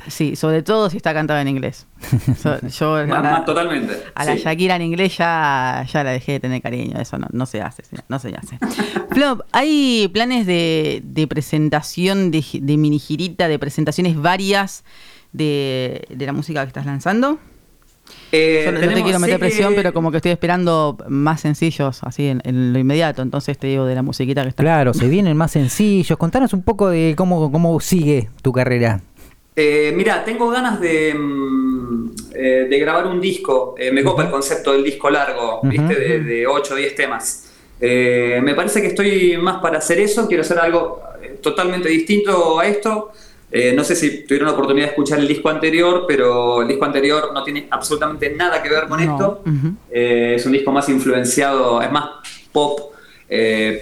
Sí, 0.07 0.35
sobre 0.35 0.63
todo 0.63 0.89
si 0.89 0.97
está 0.97 1.13
cantado 1.13 1.39
en 1.39 1.47
inglés. 1.47 1.87
So- 2.41 2.59
yo 2.67 2.95
a 2.95 3.05
Más- 3.05 3.23
la, 3.23 3.31
más 3.31 3.45
totalmente. 3.45 3.93
a 4.15 4.25
la 4.25 4.35
sí. 4.35 4.43
Shakira 4.43 4.75
en 4.75 4.81
inglés 4.83 5.17
ya, 5.17 5.85
ya 5.91 6.03
la 6.03 6.11
dejé 6.11 6.33
de 6.33 6.39
tener 6.39 6.61
cariño. 6.61 6.99
Eso 6.99 7.17
no, 7.17 7.27
no 7.31 7.45
se 7.45 7.61
hace. 7.61 7.83
No 8.07 8.19
se 8.19 8.29
hace. 8.35 8.57
Flop, 9.11 9.41
¿hay 9.51 10.09
planes 10.13 10.45
de, 10.45 11.01
de 11.03 11.27
presentación, 11.27 12.31
de, 12.31 12.43
mini 12.77 12.99
girita, 12.99 13.47
de 13.47 13.59
presentaciones 13.59 14.15
varias 14.19 14.83
de, 15.31 16.05
de 16.09 16.25
la 16.25 16.33
música 16.33 16.61
que 16.63 16.67
estás 16.67 16.85
lanzando? 16.85 17.39
Eh, 18.31 18.63
Yo 18.65 18.71
no- 18.71 18.79
no 18.81 18.93
te 18.93 19.03
quiero 19.03 19.19
meter 19.19 19.37
presión, 19.39 19.73
pero 19.75 19.93
como 19.93 20.09
que 20.09 20.17
estoy 20.17 20.31
esperando 20.31 20.97
más 21.09 21.41
sencillos, 21.41 22.01
así 22.03 22.27
en, 22.27 22.41
en 22.43 22.73
lo 22.73 22.79
inmediato. 22.79 23.21
Entonces 23.21 23.57
te 23.57 23.67
digo 23.67 23.85
de 23.85 23.93
la 23.93 24.01
musiquita 24.01 24.41
que 24.43 24.49
está. 24.49 24.63
Claro, 24.63 24.93
se 24.95 25.07
vienen 25.07 25.37
más 25.37 25.51
sencillos. 25.51 26.17
Contanos 26.17 26.53
un 26.53 26.63
poco 26.63 26.89
de 26.89 27.13
cómo, 27.15 27.51
cómo 27.51 27.79
sigue 27.79 28.29
tu 28.41 28.51
carrera. 28.51 29.01
Eh, 29.61 29.91
mira, 29.93 30.23
tengo 30.23 30.49
ganas 30.49 30.79
de, 30.79 31.13
mm, 31.13 32.11
eh, 32.33 32.67
de 32.69 32.79
grabar 32.79 33.07
un 33.07 33.19
disco. 33.19 33.75
Eh, 33.77 33.91
me 33.91 34.01
copa 34.05 34.23
el 34.23 34.31
concepto 34.31 34.71
del 34.71 34.85
disco 34.85 35.09
largo. 35.09 35.59
¿viste? 35.63 35.95
De, 35.95 36.19
de 36.23 36.47
8 36.47 36.73
o 36.73 36.77
10 36.77 36.95
temas. 36.95 37.51
Eh, 37.81 38.39
me 38.41 38.55
parece 38.55 38.79
que 38.81 38.87
estoy 38.87 39.35
más 39.35 39.57
para 39.61 39.79
hacer 39.79 39.99
eso. 39.99 40.27
Quiero 40.29 40.41
hacer 40.43 40.59
algo 40.59 41.01
totalmente 41.41 41.89
distinto 41.89 42.57
a 42.59 42.67
esto. 42.67 43.11
Eh, 43.51 43.73
no 43.75 43.83
sé 43.83 43.95
si 43.97 44.23
tuvieron 44.25 44.45
la 44.47 44.53
oportunidad 44.53 44.85
de 44.85 44.89
escuchar 44.91 45.19
el 45.19 45.27
disco 45.27 45.49
anterior, 45.49 46.05
pero 46.07 46.61
el 46.61 46.67
disco 46.69 46.85
anterior 46.85 47.31
no 47.33 47.43
tiene 47.43 47.67
absolutamente 47.69 48.29
nada 48.33 48.63
que 48.63 48.69
ver 48.69 48.87
con 48.87 49.03
No. 49.05 49.11
esto. 49.11 49.43
Es 49.91 50.45
un 50.45 50.53
disco 50.53 50.71
más 50.71 50.87
influenciado, 50.87 51.81
es 51.81 51.91
más 51.91 52.05
pop, 52.53 52.93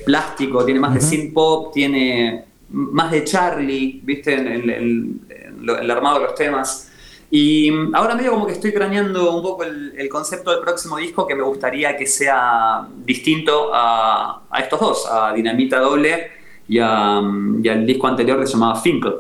plástico, 0.06 0.66
tiene 0.66 0.80
más 0.80 0.94
de 0.96 1.02
synth 1.02 1.34
pop, 1.34 1.72
tiene 1.74 2.46
más 2.70 3.12
de 3.12 3.24
Charlie, 3.24 4.02
¿viste? 4.04 4.34
En, 4.34 4.48
en- 4.48 4.70
en- 4.70 5.22
en 5.30 5.47
lo- 5.62 5.78
el 5.78 5.90
armado 5.92 6.20
de 6.20 6.26
los 6.26 6.36
temas. 6.36 6.92
Y 7.30 7.70
ahora 7.94 8.16
medio 8.16 8.32
como 8.32 8.48
que 8.48 8.54
estoy 8.54 8.72
craneando 8.72 9.36
un 9.36 9.42
poco 9.44 9.64
el, 9.64 9.94
el 9.98 10.08
concepto 10.08 10.52
del 10.52 10.62
próximo 10.62 10.96
disco 10.98 11.28
que 11.28 11.36
me 11.36 11.44
gustaría 11.44 11.98
que 11.98 12.06
sea 12.08 12.88
distinto 13.06 13.70
a, 13.74 14.44
a 14.50 14.60
estos 14.62 14.80
dos, 14.80 15.08
a 15.12 15.34
Dinamita 15.34 15.80
Doble 15.80 16.32
y, 16.70 16.80
a, 16.80 17.22
y 17.62 17.68
al 17.68 17.86
disco 17.86 18.08
anterior 18.08 18.40
que 18.40 18.48
se 18.48 18.54
llamaba 18.54 18.80
Finkel. 18.80 19.14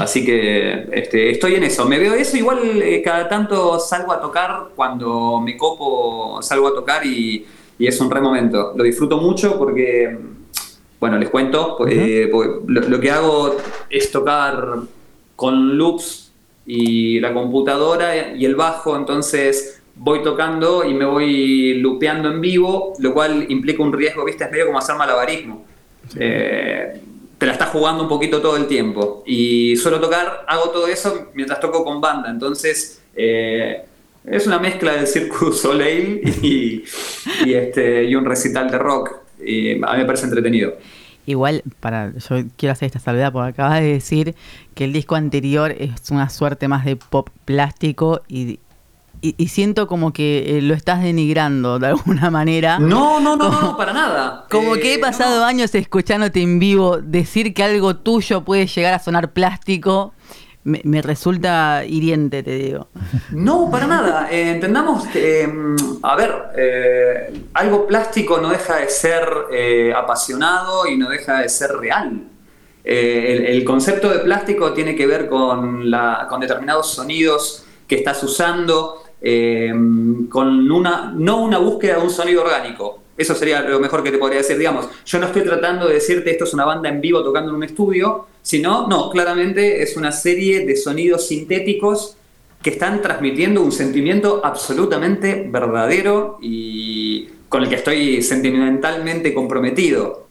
Así 0.00 0.24
que 0.24 0.88
este, 0.92 1.30
estoy 1.30 1.54
en 1.54 1.62
eso. 1.64 1.84
Me 1.84 1.98
veo 2.00 2.14
eso, 2.14 2.36
igual 2.36 2.58
eh, 2.82 3.00
cada 3.04 3.28
tanto 3.28 3.78
salgo 3.78 4.12
a 4.12 4.20
tocar, 4.20 4.70
cuando 4.74 5.40
me 5.40 5.56
copo 5.56 6.40
salgo 6.42 6.68
a 6.68 6.74
tocar 6.74 7.06
y, 7.06 7.46
y 7.78 7.86
es 7.86 8.00
un 8.00 8.10
re 8.10 8.20
momento. 8.20 8.72
Lo 8.74 8.82
disfruto 8.82 9.18
mucho 9.18 9.56
porque, 9.58 10.18
bueno, 10.98 11.18
les 11.18 11.28
cuento, 11.30 11.76
eh, 11.88 12.28
porque 12.32 12.62
lo, 12.66 12.80
lo 12.80 12.98
que 13.00 13.10
hago 13.12 13.56
es 13.90 14.10
tocar 14.10 14.78
con 15.44 15.76
loops 15.76 16.32
y 16.64 17.20
la 17.20 17.34
computadora 17.34 18.34
y 18.34 18.46
el 18.46 18.54
bajo, 18.54 18.96
entonces 18.96 19.82
voy 19.94 20.22
tocando 20.22 20.84
y 20.84 20.94
me 20.94 21.04
voy 21.04 21.74
lupeando 21.74 22.30
en 22.30 22.40
vivo, 22.40 22.94
lo 22.98 23.12
cual 23.12 23.44
implica 23.50 23.82
un 23.82 23.92
riesgo, 23.92 24.24
¿viste? 24.24 24.44
Es 24.44 24.50
medio 24.50 24.64
como 24.64 24.78
hacer 24.78 24.96
malabarismo. 24.96 25.66
Eh, 26.18 26.98
te 27.36 27.44
la 27.44 27.52
estás 27.52 27.68
jugando 27.68 28.04
un 28.04 28.08
poquito 28.08 28.40
todo 28.40 28.56
el 28.56 28.66
tiempo. 28.66 29.22
Y 29.26 29.76
suelo 29.76 30.00
tocar, 30.00 30.46
hago 30.48 30.70
todo 30.70 30.86
eso 30.86 31.28
mientras 31.34 31.60
toco 31.60 31.84
con 31.84 32.00
banda. 32.00 32.30
Entonces, 32.30 33.02
eh, 33.14 33.84
es 34.24 34.46
una 34.46 34.58
mezcla 34.58 34.94
del 34.94 35.06
Circus 35.06 35.60
Soleil 35.60 36.22
y, 36.42 36.84
y, 37.44 37.52
este, 37.52 38.04
y 38.04 38.14
un 38.14 38.24
recital 38.24 38.70
de 38.70 38.78
rock. 38.78 39.10
Y 39.44 39.72
a 39.72 39.92
mí 39.92 39.98
me 39.98 40.06
parece 40.06 40.24
entretenido. 40.24 40.78
Igual, 41.26 41.62
para, 41.80 42.12
yo 42.16 42.36
quiero 42.56 42.72
hacer 42.72 42.86
esta 42.86 42.98
salvedad 42.98 43.32
porque 43.32 43.50
acabas 43.50 43.80
de 43.80 43.92
decir 43.92 44.34
que 44.74 44.84
el 44.84 44.92
disco 44.92 45.14
anterior 45.14 45.72
es 45.72 46.10
una 46.10 46.28
suerte 46.28 46.68
más 46.68 46.84
de 46.84 46.96
pop 46.96 47.28
plástico 47.44 48.22
y, 48.28 48.60
y, 49.20 49.34
y 49.38 49.48
siento 49.48 49.86
como 49.86 50.12
que 50.12 50.58
eh, 50.58 50.62
lo 50.62 50.74
estás 50.74 51.02
denigrando 51.02 51.78
de 51.78 51.86
alguna 51.88 52.30
manera. 52.30 52.78
No, 52.78 53.20
no, 53.20 53.36
no, 53.36 53.48
no, 53.50 53.76
para 53.76 53.92
nada. 53.92 54.46
Como 54.50 54.76
Eh, 54.76 54.80
que 54.80 54.94
he 54.94 54.98
pasado 54.98 55.40
no. 55.40 55.46
años 55.46 55.74
escuchándote 55.74 56.42
en 56.42 56.58
vivo 56.58 56.98
decir 56.98 57.54
que 57.54 57.62
algo 57.62 57.96
tuyo 57.96 58.44
puede 58.44 58.66
llegar 58.66 58.92
a 58.94 58.98
sonar 58.98 59.32
plástico, 59.32 60.13
me, 60.64 61.02
resulta 61.02 61.84
hiriente, 61.86 62.42
te 62.42 62.54
digo. 62.56 62.88
No, 63.30 63.70
para 63.70 63.86
nada. 63.86 64.28
Eh, 64.30 64.52
entendamos 64.52 65.04
mm, 65.04 65.76
a 66.02 66.16
ver, 66.16 66.34
eh, 66.56 67.42
algo 67.52 67.86
plástico 67.86 68.38
no 68.38 68.48
deja 68.48 68.76
de 68.76 68.88
ser 68.88 69.28
eh, 69.52 69.92
apasionado 69.94 70.86
y 70.86 70.96
no 70.96 71.08
deja 71.10 71.40
de 71.40 71.48
ser 71.48 71.76
real. 71.76 72.28
El, 72.82 73.46
el 73.46 73.64
concepto 73.64 74.10
de 74.10 74.18
plástico 74.20 74.74
tiene 74.74 74.94
que 74.94 75.06
ver 75.06 75.28
con, 75.28 75.90
la, 75.90 76.26
con 76.28 76.40
determinados 76.40 76.90
sonidos 76.90 77.64
que 77.86 77.96
estás 77.96 78.22
usando, 78.22 79.02
con 80.28 80.70
una, 80.70 81.10
no 81.16 81.38
una 81.38 81.56
búsqueda 81.56 81.96
de 81.96 82.02
un 82.02 82.10
sonido 82.10 82.42
orgánico. 82.42 83.03
Eso 83.16 83.34
sería 83.34 83.60
lo 83.60 83.78
mejor 83.78 84.02
que 84.02 84.10
te 84.10 84.18
podría 84.18 84.38
decir. 84.38 84.58
Digamos, 84.58 84.88
yo 85.06 85.18
no 85.18 85.26
estoy 85.26 85.42
tratando 85.42 85.86
de 85.86 85.94
decirte 85.94 86.30
esto 86.30 86.44
es 86.44 86.54
una 86.54 86.64
banda 86.64 86.88
en 86.88 87.00
vivo 87.00 87.22
tocando 87.22 87.50
en 87.50 87.56
un 87.56 87.64
estudio, 87.64 88.26
sino, 88.42 88.88
no, 88.88 89.10
claramente 89.10 89.82
es 89.82 89.96
una 89.96 90.10
serie 90.10 90.66
de 90.66 90.76
sonidos 90.76 91.28
sintéticos 91.28 92.16
que 92.62 92.70
están 92.70 93.02
transmitiendo 93.02 93.62
un 93.62 93.72
sentimiento 93.72 94.40
absolutamente 94.42 95.46
verdadero 95.48 96.38
y 96.40 97.28
con 97.48 97.62
el 97.62 97.68
que 97.68 97.76
estoy 97.76 98.22
sentimentalmente 98.22 99.32
comprometido. 99.32 100.26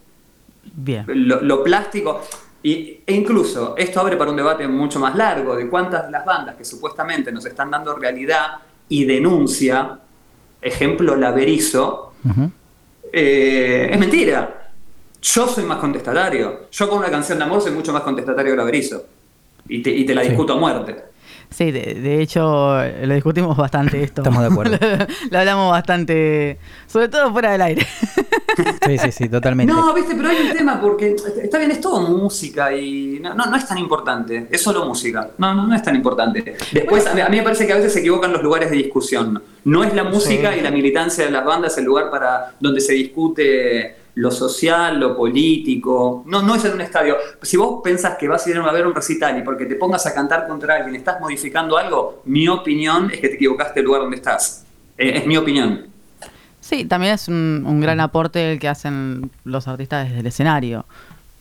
Bien. 0.76 1.06
Lo, 1.08 1.41
lo 1.41 1.63
plástico, 1.63 2.22
y, 2.63 3.02
e 3.06 3.13
incluso 3.13 3.76
esto 3.78 4.00
abre 4.00 4.15
para 4.17 4.32
un 4.32 4.38
debate 4.38 4.67
mucho 4.67 5.00
más 5.00 5.15
largo 5.15 5.56
de 5.56 5.69
cuántas 5.69 6.06
de 6.06 6.12
las 6.12 6.26
bandas 6.26 6.56
que 6.56 6.63
supuestamente 6.63 7.32
nos 7.32 7.46
están 7.46 7.69
dando 7.69 7.96
realidad 7.96 8.60
y 8.88 9.06
denuncia, 9.06 10.00
ejemplo 10.62 11.15
Laberizo. 11.15 12.13
Eh, 13.13 13.89
es 13.91 13.99
mentira. 13.99 14.71
Yo 15.21 15.47
soy 15.47 15.63
más 15.63 15.78
contestatario. 15.78 16.67
Yo 16.71 16.89
con 16.89 16.97
una 16.99 17.10
canción 17.10 17.38
de 17.38 17.45
amor 17.45 17.62
soy 17.62 17.71
mucho 17.71 17.93
más 17.93 18.02
contestatario 18.04 18.52
que 18.54 18.58
Laberizo. 18.58 19.06
Y 19.69 19.82
te, 19.82 19.89
y 19.91 20.06
te 20.06 20.13
la 20.13 20.23
Sí. 20.23 20.30
discuto 20.30 20.54
a 20.54 20.58
muerte. 20.58 20.95
Sí, 21.49 21.71
de, 21.71 21.95
de 21.95 22.21
hecho 22.21 22.77
lo 23.03 23.13
discutimos 23.13 23.56
bastante 23.56 24.01
esto. 24.03 24.21
Estamos 24.21 24.41
de 24.41 24.47
acuerdo. 24.49 24.77
lo, 24.82 25.06
lo 25.32 25.39
hablamos 25.39 25.71
bastante, 25.71 26.58
sobre 26.88 27.10
todo 27.10 27.32
fuera 27.32 27.51
del 27.51 27.62
aire. 27.62 27.86
Sí, 28.86 28.99
sí, 28.99 29.12
sí, 29.12 29.29
totalmente. 29.29 29.73
No, 29.73 29.91
viste, 29.95 30.13
pero 30.13 30.29
hay 30.29 30.38
un 30.45 30.56
tema 30.56 30.79
porque 30.79 31.15
está 31.41 31.58
bien, 31.58 31.71
es 31.71 31.82
todo 31.82 32.01
música 32.01 32.71
y 32.71 33.17
no, 33.19 33.34
no, 33.34 33.47
no 33.47 33.56
es 33.58 33.67
tan 33.67 33.79
importante, 33.79 34.47
es 34.51 34.62
solo 34.62 34.86
música. 34.86 35.32
No, 35.39 35.56
no, 35.56 35.65
no 35.65 35.75
es 35.75 35.82
tan 35.82 35.95
importante. 35.95 36.56
Después, 36.71 37.08
a 37.08 37.15
mí, 37.15 37.21
a 37.21 37.29
mí 37.29 37.38
me 37.38 37.43
parece 37.43 37.65
que 37.65 37.73
a 37.73 37.77
veces 37.77 37.93
se 37.93 38.01
equivocan 38.01 38.32
los 38.32 38.43
lugares 38.43 38.69
de 38.69 38.77
discusión. 38.77 39.41
No 39.63 39.84
es 39.84 39.91
la 39.95 40.03
música 40.03 40.53
Sí. 40.53 40.60
y 40.60 40.62
la 40.62 40.69
militancia 40.69 41.25
de 41.25 41.32
las 41.32 41.43
bandas 41.43 41.75
el 41.79 41.86
lugar 41.86 42.12
para 42.12 42.53
donde 42.60 42.79
se 42.79 42.93
discute 42.93 43.95
lo 44.15 44.32
social, 44.32 44.99
lo 44.99 45.15
político. 45.15 46.23
No, 46.28 46.41
no 46.41 46.56
es 46.56 46.65
en 46.65 46.73
un 46.73 46.82
estadio. 46.82 47.17
Si 47.41 47.58
vos 47.58 47.82
pensás 47.84 48.17
que 48.17 48.28
vas 48.28 48.45
a 48.45 48.49
ir 48.49 48.58
a 48.58 48.71
ver 48.71 48.86
un 48.86 48.93
recital 48.93 49.38
y 49.38 49.41
porque 49.41 49.65
te 49.65 49.76
pongas 49.76 50.06
a 50.06 50.13
cantar 50.13 50.47
contra 50.47 50.76
alguien 50.76 50.95
estás 50.95 51.19
modificando 51.19 51.78
algo, 51.78 52.21
mi 52.26 52.47
opinión 52.47 53.10
es 53.12 53.19
que 53.19 53.30
te 53.30 53.36
equivocaste 53.36 53.80
del 53.80 53.86
lugar 53.86 54.02
donde 54.02 54.17
estás. 54.17 54.65
Eh, 54.97 55.17
es 55.17 55.26
mi 55.26 55.38
opinión. 55.38 55.88
Sí, 56.62 56.86
también 56.86 57.13
es 57.15 57.28
un, 57.28 57.63
un 57.67 57.82
gran 57.82 57.99
aporte 57.99 58.54
el 58.54 58.60
que 58.60 58.69
hacen 58.69 59.32
los 59.43 59.67
artistas 59.67 60.08
desde 60.08 60.21
el 60.21 60.28
escenario, 60.28 60.86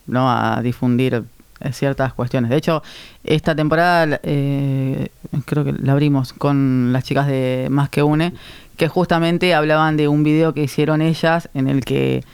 ¿no? 0.07 0.31
A 0.31 0.61
difundir 0.63 1.23
eh, 1.61 1.73
ciertas 1.73 2.13
cuestiones. 2.13 2.51
De 2.51 2.57
hecho, 2.57 2.83
esta 3.23 3.55
temporada 3.55 4.19
eh, 4.25 5.09
creo 5.45 5.65
que 5.65 5.73
la 5.73 5.93
abrimos 5.93 6.33
con 6.33 6.93
las 6.93 7.05
chicas 7.05 7.29
de 7.29 7.69
Más 7.71 7.89
que 7.89 8.03
Une, 8.03 8.33
que 8.77 8.89
justamente 8.89 9.55
hablaban 9.55 9.97
de 9.97 10.09
un 10.09 10.25
video 10.25 10.55
que 10.55 10.65
hicieron 10.65 11.03
ellas 11.03 11.49
en 11.55 11.69
el 11.69 11.85
que 11.85 12.25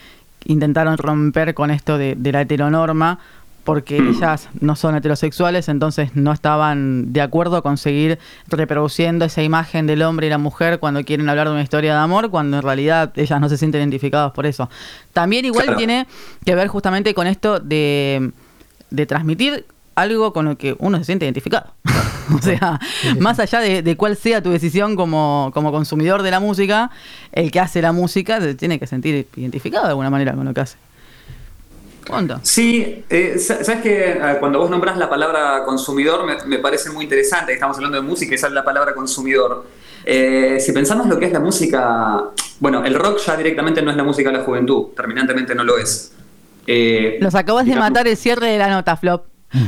intentaron 0.48 0.98
romper 0.98 1.54
con 1.54 1.70
esto 1.70 1.96
de, 1.98 2.16
de 2.16 2.32
la 2.32 2.40
heteronorma 2.40 3.20
porque 3.64 3.98
ellas 3.98 4.48
no 4.62 4.76
son 4.76 4.96
heterosexuales, 4.96 5.68
entonces 5.68 6.16
no 6.16 6.32
estaban 6.32 7.12
de 7.12 7.20
acuerdo 7.20 7.62
con 7.62 7.76
seguir 7.76 8.18
reproduciendo 8.46 9.26
esa 9.26 9.42
imagen 9.42 9.86
del 9.86 10.00
hombre 10.02 10.26
y 10.26 10.30
la 10.30 10.38
mujer 10.38 10.78
cuando 10.78 11.04
quieren 11.04 11.28
hablar 11.28 11.48
de 11.48 11.52
una 11.52 11.62
historia 11.62 11.92
de 11.92 12.00
amor, 12.00 12.30
cuando 12.30 12.56
en 12.56 12.62
realidad 12.62 13.12
ellas 13.16 13.38
no 13.42 13.48
se 13.50 13.58
sienten 13.58 13.82
identificadas 13.82 14.32
por 14.32 14.46
eso. 14.46 14.70
También 15.12 15.44
igual 15.44 15.64
Claro. 15.66 15.76
tiene 15.76 16.06
que 16.46 16.54
ver 16.54 16.68
justamente 16.68 17.12
con 17.12 17.26
esto 17.26 17.60
de, 17.60 18.32
de 18.88 19.04
transmitir 19.06 19.66
algo 20.00 20.32
con 20.32 20.44
lo 20.46 20.56
que 20.58 20.76
uno 20.78 20.98
se 20.98 21.04
siente 21.04 21.24
identificado. 21.24 21.72
o 22.34 22.42
sea, 22.42 22.78
más 23.18 23.38
allá 23.38 23.60
de, 23.60 23.82
de 23.82 23.96
cuál 23.96 24.16
sea 24.16 24.42
tu 24.42 24.50
decisión 24.50 24.96
como, 24.96 25.50
como 25.54 25.72
consumidor 25.72 26.22
de 26.22 26.30
la 26.30 26.40
música, 26.40 26.90
el 27.32 27.50
que 27.50 27.60
hace 27.60 27.80
la 27.82 27.92
música 27.92 28.40
se 28.40 28.54
tiene 28.54 28.78
que 28.78 28.86
sentir 28.86 29.26
identificado 29.36 29.84
de 29.84 29.90
alguna 29.90 30.10
manera 30.10 30.32
con 30.34 30.44
lo 30.44 30.52
que 30.54 30.60
hace. 30.60 30.76
Punto. 32.06 32.40
Sí, 32.42 33.04
eh, 33.10 33.38
sa- 33.38 33.62
sabes 33.62 33.82
que 33.82 34.18
cuando 34.40 34.58
vos 34.58 34.70
nombrás 34.70 34.96
la 34.96 35.10
palabra 35.10 35.62
consumidor 35.66 36.24
me, 36.26 36.36
me 36.46 36.58
parece 36.58 36.88
muy 36.90 37.04
interesante, 37.04 37.48
que 37.48 37.54
estamos 37.54 37.76
hablando 37.76 38.00
de 38.00 38.02
música 38.02 38.34
y 38.34 38.38
sale 38.38 38.54
la 38.54 38.64
palabra 38.64 38.94
consumidor. 38.94 39.66
Eh, 40.06 40.56
si 40.58 40.72
pensamos 40.72 41.06
lo 41.06 41.18
que 41.18 41.26
es 41.26 41.32
la 41.32 41.40
música, 41.40 42.24
bueno, 42.60 42.82
el 42.82 42.94
rock 42.94 43.18
ya 43.26 43.36
directamente 43.36 43.82
no 43.82 43.90
es 43.90 43.96
la 43.98 44.04
música 44.04 44.30
de 44.30 44.38
la 44.38 44.44
juventud, 44.44 44.86
terminantemente 44.96 45.54
no 45.54 45.64
lo 45.64 45.76
es. 45.76 46.12
Eh, 46.66 47.18
Nos 47.20 47.34
acabas 47.34 47.66
de 47.66 47.74
matar 47.76 48.08
el 48.08 48.16
cierre 48.16 48.46
de 48.52 48.58
la 48.58 48.68
nota, 48.68 48.96
Flop. 48.96 49.24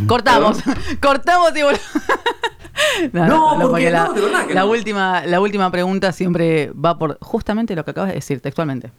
Cortamos, 0.07 0.59
cortamos 1.01 1.51
y 1.57 1.61
vol- 1.61 1.81
No, 3.13 3.51
porque 3.57 3.67
porque 3.69 3.91
la, 3.91 4.05
no, 4.07 4.13
de 4.15 4.21
verdad 4.23 4.47
que 4.47 4.55
la 4.55 4.61
no. 4.63 4.71
última, 4.71 5.27
la 5.27 5.41
última 5.41 5.71
pregunta 5.71 6.13
siempre 6.13 6.71
va 6.73 6.99
por 6.99 7.19
justamente 7.21 7.75
lo 7.77 7.85
que 7.85 7.91
acabas 7.91 8.09
de 8.11 8.17
decir 8.17 8.41
textualmente. 8.41 8.91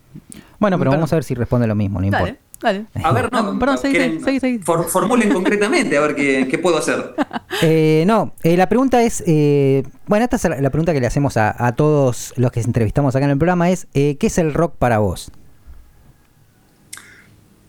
Bueno, 0.60 0.78
pero 0.78 0.92
Perdón. 0.92 1.00
vamos 1.02 1.14
a 1.14 1.16
ver 1.16 1.24
si 1.24 1.34
responde 1.34 1.68
lo 1.68 1.76
mismo, 1.76 2.00
no 2.00 2.10
Dale, 2.10 2.30
importa. 2.30 2.46
dale. 2.62 2.86
A 3.04 3.12
ver, 3.12 3.32
no, 3.32 3.58
Perdón, 3.58 3.78
seguí, 3.80 3.94
quieren- 3.96 4.24
seguí, 4.24 4.40
seguí. 4.40 4.60
for- 4.60 4.88
formulen 4.88 5.34
concretamente 5.34 5.98
a 5.98 6.02
ver 6.02 6.16
qué, 6.16 6.48
qué 6.50 6.58
puedo 6.60 6.78
hacer. 6.78 7.16
Eh, 7.64 8.06
no, 8.08 8.34
eh, 8.44 8.56
la 8.58 8.68
pregunta 8.70 9.04
es, 9.04 9.24
eh, 9.28 9.84
bueno, 10.08 10.24
esta 10.24 10.38
es 10.38 10.44
la, 10.46 10.60
la 10.62 10.70
pregunta 10.72 10.94
que 10.94 11.02
le 11.02 11.06
hacemos 11.06 11.36
a, 11.38 11.54
a 11.64 11.74
todos 11.76 12.34
los 12.38 12.50
que 12.52 12.62
entrevistamos 12.62 13.16
acá 13.16 13.26
en 13.26 13.32
el 13.32 13.38
programa 13.38 13.70
es, 13.70 13.88
eh, 13.94 14.16
¿qué 14.20 14.28
es 14.28 14.38
el 14.40 14.54
rock 14.54 14.76
para 14.78 14.98
vos? 15.00 15.32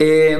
Eh, 0.04 0.36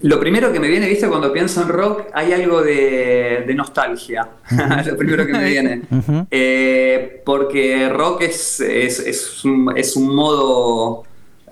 lo 0.00 0.18
primero 0.18 0.50
que 0.50 0.58
me 0.60 0.68
viene, 0.68 0.88
viste, 0.88 1.06
cuando 1.08 1.30
pienso 1.30 1.60
en 1.60 1.68
rock, 1.68 2.04
hay 2.14 2.32
algo 2.32 2.62
de, 2.62 3.44
de 3.46 3.54
nostalgia. 3.54 4.26
lo 4.86 4.96
primero 4.96 5.26
que 5.26 5.32
me 5.32 5.44
viene. 5.44 5.82
Eh, 6.30 7.20
porque 7.22 7.86
rock 7.90 8.22
es, 8.22 8.60
es, 8.60 9.00
es 9.00 9.44
un, 9.44 9.74
es 9.76 9.94
un 9.94 10.14
modo, 10.14 11.02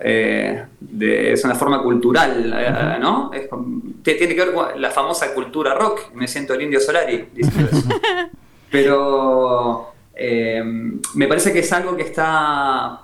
eh, 0.01 0.65
de- 0.81 1.33
es 1.35 1.45
una 1.45 1.55
forma 1.55 1.83
cultural, 1.83 2.55
eh, 2.59 2.99
¿no? 3.01 3.31
Tiene 4.03 4.35
que 4.35 4.35
ver 4.45 4.55
con 4.55 4.81
la 4.81 4.91
famosa 4.91 5.35
cultura 5.35 5.75
rock. 5.75 6.13
Me 6.15 6.27
siento 6.29 6.55
el 6.55 6.63
indio 6.63 6.81
Solari. 6.81 7.27
Pero 8.71 9.93
eh, 10.15 10.63
me 11.15 11.27
parece 11.29 11.53
que 11.53 11.59
es 11.61 11.73
algo 11.73 11.97
que 11.97 12.03
está... 12.05 13.01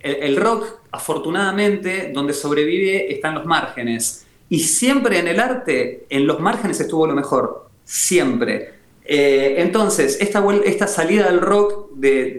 El, 0.00 0.14
el 0.16 0.36
rock, 0.36 0.64
afortunadamente, 0.94 2.10
donde 2.14 2.32
sobrevive 2.32 3.12
están 3.12 3.34
los 3.34 3.44
márgenes. 3.44 4.26
Y 4.48 4.60
siempre 4.60 5.18
en 5.18 5.26
el 5.28 5.40
arte, 5.40 6.06
en 6.08 6.26
los 6.26 6.38
márgenes 6.40 6.78
estuvo 6.80 7.06
lo 7.06 7.14
mejor. 7.14 7.68
Siempre. 7.84 8.74
Eh, 9.04 9.56
entonces, 9.58 10.18
esta, 10.20 10.42
esta 10.64 10.86
salida 10.86 11.26
del 11.30 11.40
rock 11.40 11.90
de- 11.94 12.30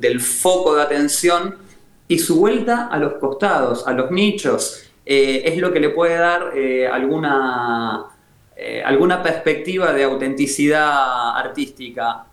del, 0.00 0.20
foco 0.20 0.76
de 0.76 0.82
atención 0.82 1.56
y 2.06 2.18
su 2.18 2.36
vuelta 2.38 2.88
a 2.88 2.98
los 2.98 3.14
costados, 3.14 3.86
a 3.86 3.92
los 3.92 4.10
nichos, 4.10 4.90
eh, 5.06 5.42
es 5.46 5.56
lo 5.58 5.72
que 5.72 5.80
le 5.80 5.88
puede 5.90 6.16
dar 6.16 6.52
eh, 6.54 6.86
alguna, 6.86 8.04
alguna 8.84 9.22
perspectiva 9.22 9.92
de 9.92 10.04
autenticidad 10.04 11.36
artística. 11.36 12.26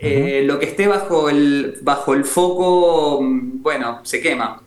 Eh, 0.00 0.42
lo 0.44 0.58
que 0.58 0.66
esté 0.66 0.86
bajo 0.86 1.28
el, 1.28 1.78
bajo 1.82 2.14
el 2.14 2.24
foco, 2.24 3.20
mm, 3.22 3.62
bueno, 3.62 4.00
se 4.04 4.20
quema. 4.20 4.62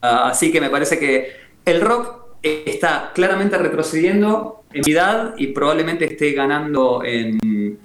Así 0.00 0.50
que 0.50 0.60
me 0.60 0.70
parece 0.70 0.98
que 0.98 1.30
el 1.64 1.80
rock 1.80 2.24
está 2.42 3.12
claramente 3.14 3.58
retrocediendo 3.58 4.64
en 4.72 4.82
edad 4.90 5.34
y 5.36 5.48
probablemente 5.48 6.04
esté 6.06 6.32
ganando 6.32 7.02
en, 7.04 7.78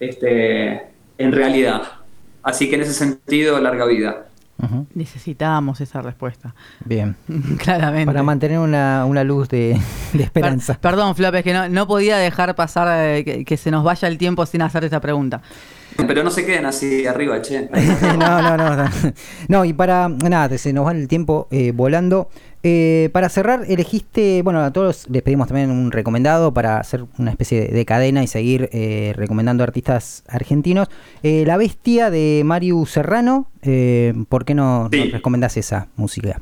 este, 0.00 0.82
en 1.18 1.32
realidad. 1.32 1.82
Así 2.42 2.68
que 2.68 2.76
en 2.76 2.82
ese 2.82 2.94
sentido, 2.94 3.60
larga 3.60 3.84
vida. 3.86 4.26
Ujú. 4.62 4.86
Necesitábamos 4.94 5.80
esa 5.80 6.02
respuesta. 6.02 6.54
Bien. 6.84 7.16
Claramente. 7.58 8.06
Para 8.06 8.22
mantener 8.22 8.58
una, 8.60 9.04
una 9.06 9.24
luz 9.24 9.48
de, 9.48 9.70
de 10.12 10.18
Per- 10.18 10.20
esperanza. 10.22 10.78
perdón, 10.80 11.14
Flop, 11.16 11.34
es 11.34 11.42
que 11.44 11.52
no, 11.52 11.68
no 11.68 11.86
podía 11.86 12.16
dejar 12.18 12.54
pasar 12.54 12.88
eh, 13.16 13.24
que, 13.24 13.44
que 13.44 13.56
se 13.56 13.70
nos 13.70 13.82
vaya 13.84 14.06
el 14.08 14.18
tiempo 14.18 14.46
sin 14.46 14.62
hacerte 14.62 14.86
esta 14.86 15.00
pregunta. 15.00 15.42
Pero 16.06 16.24
no 16.24 16.30
se 16.30 16.44
queden 16.46 16.66
así 16.66 17.06
arriba, 17.06 17.40
che. 17.42 17.68
no, 18.18 18.42
no, 18.42 18.56
no, 18.56 18.76
no. 18.76 18.84
No, 19.48 19.64
y 19.64 19.72
para. 19.72 20.08
Nada, 20.08 20.56
se 20.58 20.72
nos 20.72 20.86
va 20.86 20.92
el 20.92 21.08
tiempo 21.08 21.48
eh, 21.50 21.72
volando. 21.74 22.28
Eh, 22.64 23.10
para 23.12 23.28
cerrar, 23.28 23.64
elegiste. 23.68 24.40
Bueno, 24.42 24.60
a 24.62 24.72
todos 24.72 25.06
les 25.10 25.22
pedimos 25.22 25.48
también 25.48 25.70
un 25.70 25.90
recomendado 25.90 26.54
para 26.54 26.78
hacer 26.78 27.04
una 27.18 27.30
especie 27.32 27.60
de, 27.62 27.68
de 27.68 27.84
cadena 27.84 28.22
y 28.22 28.26
seguir 28.28 28.68
eh, 28.72 29.12
recomendando 29.16 29.64
artistas 29.64 30.22
argentinos. 30.28 30.88
Eh, 31.22 31.44
la 31.46 31.56
Bestia 31.56 32.10
de 32.10 32.42
Mario 32.44 32.84
Serrano. 32.86 33.48
eh, 33.62 34.14
¿Por 34.28 34.44
qué 34.44 34.54
no 34.54 34.88
Sí. 34.92 34.98
nos 35.00 35.12
recomendás 35.12 35.56
esa 35.56 35.88
música? 35.96 36.40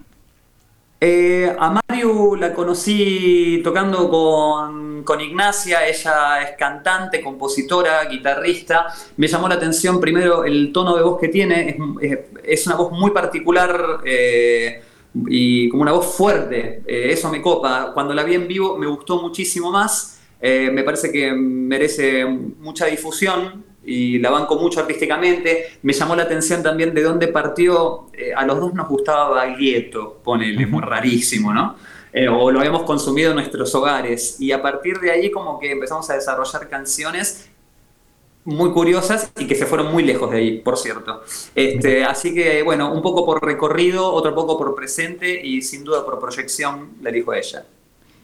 Eh, 1.03 1.51
a 1.59 1.71
Mario 1.89 2.37
la 2.37 2.53
conocí 2.53 3.63
tocando 3.65 4.11
con, 4.11 5.03
con 5.03 5.19
Ignacia, 5.19 5.87
ella 5.89 6.43
es 6.43 6.57
cantante, 6.59 7.23
compositora, 7.23 8.05
guitarrista. 8.05 8.87
Me 9.17 9.27
llamó 9.27 9.49
la 9.49 9.55
atención 9.55 9.99
primero 9.99 10.45
el 10.45 10.73
tono 10.73 10.95
de 10.97 11.03
voz 11.03 11.19
que 11.19 11.29
tiene, 11.29 11.79
es, 12.43 12.67
una 12.67 12.77
voz 12.77 12.93
muy 12.93 13.13
particular 13.13 14.01
eh, 14.05 14.83
y 15.27 15.71
como 15.71 15.83
una 15.83 15.93
voz 15.93 16.15
fuerte, 16.15 16.83
Eh, 16.87 17.13
eso 17.13 17.31
me 17.31 17.41
copa. 17.41 17.93
Cuando 17.95 18.13
la 18.13 18.23
vi 18.23 18.35
en 18.35 18.47
vivo 18.47 18.77
me 18.77 18.87
gustó 18.87 19.21
muchísimo 19.23 19.71
más, 19.71 20.19
Eh, 20.43 20.71
me 20.73 20.83
parece 20.85 21.13
que 21.13 21.33
merece 21.35 22.25
mucha 22.25 22.87
difusión 22.87 23.63
y 23.85 24.19
la 24.19 24.31
banco 24.31 24.57
mucho 24.57 24.81
artísticamente. 24.81 25.79
Me 25.83 25.93
llamó 25.93 26.15
la 26.15 26.25
atención 26.25 26.63
también 26.63 26.95
de 26.95 27.03
dónde 27.03 27.29
partió. 27.29 28.07
Eh, 28.13 28.33
a 28.35 28.45
los 28.45 28.61
dos 28.61 28.75
nos 28.75 28.89
gustaba 28.89 29.31
Baglietto, 29.31 30.21
ponele, 30.23 30.67
muy 30.67 30.83
rarísimo, 30.83 31.53
¿no? 31.53 31.77
Eh, 32.13 32.29
o 32.29 32.51
lo 32.51 32.59
habíamos 32.59 32.83
consumido 32.83 33.31
en 33.31 33.37
nuestros 33.37 33.75
hogares. 33.75 34.41
Y 34.41 34.53
a 34.53 34.61
partir 34.61 34.99
de 35.01 35.11
ahí 35.11 35.31
como 35.31 35.59
que 35.59 35.71
empezamos 35.73 36.09
a 36.11 36.15
desarrollar 36.15 36.69
canciones 36.69 37.49
muy 38.45 38.73
curiosas 38.73 39.31
y 39.39 39.47
que 39.47 39.55
se 39.55 39.67
fueron 39.67 39.93
muy 39.93 40.03
lejos 40.03 40.31
de 40.31 40.39
ahí, 40.39 40.59
por 40.59 40.77
cierto. 40.77 41.23
Este, 41.55 42.05
así 42.05 42.35
que, 42.35 42.63
bueno, 42.63 42.93
un 42.93 43.03
poco 43.03 43.25
por 43.25 43.45
recorrido, 43.45 44.13
otro 44.13 44.35
poco 44.35 44.59
por 44.59 44.75
presente 44.75 45.41
y 45.47 45.63
sin 45.63 45.85
duda 45.85 46.05
por 46.05 46.19
proyección, 46.19 46.91
la 47.01 47.11
elijo 47.11 47.33
a 47.33 47.39
ella. 47.39 47.65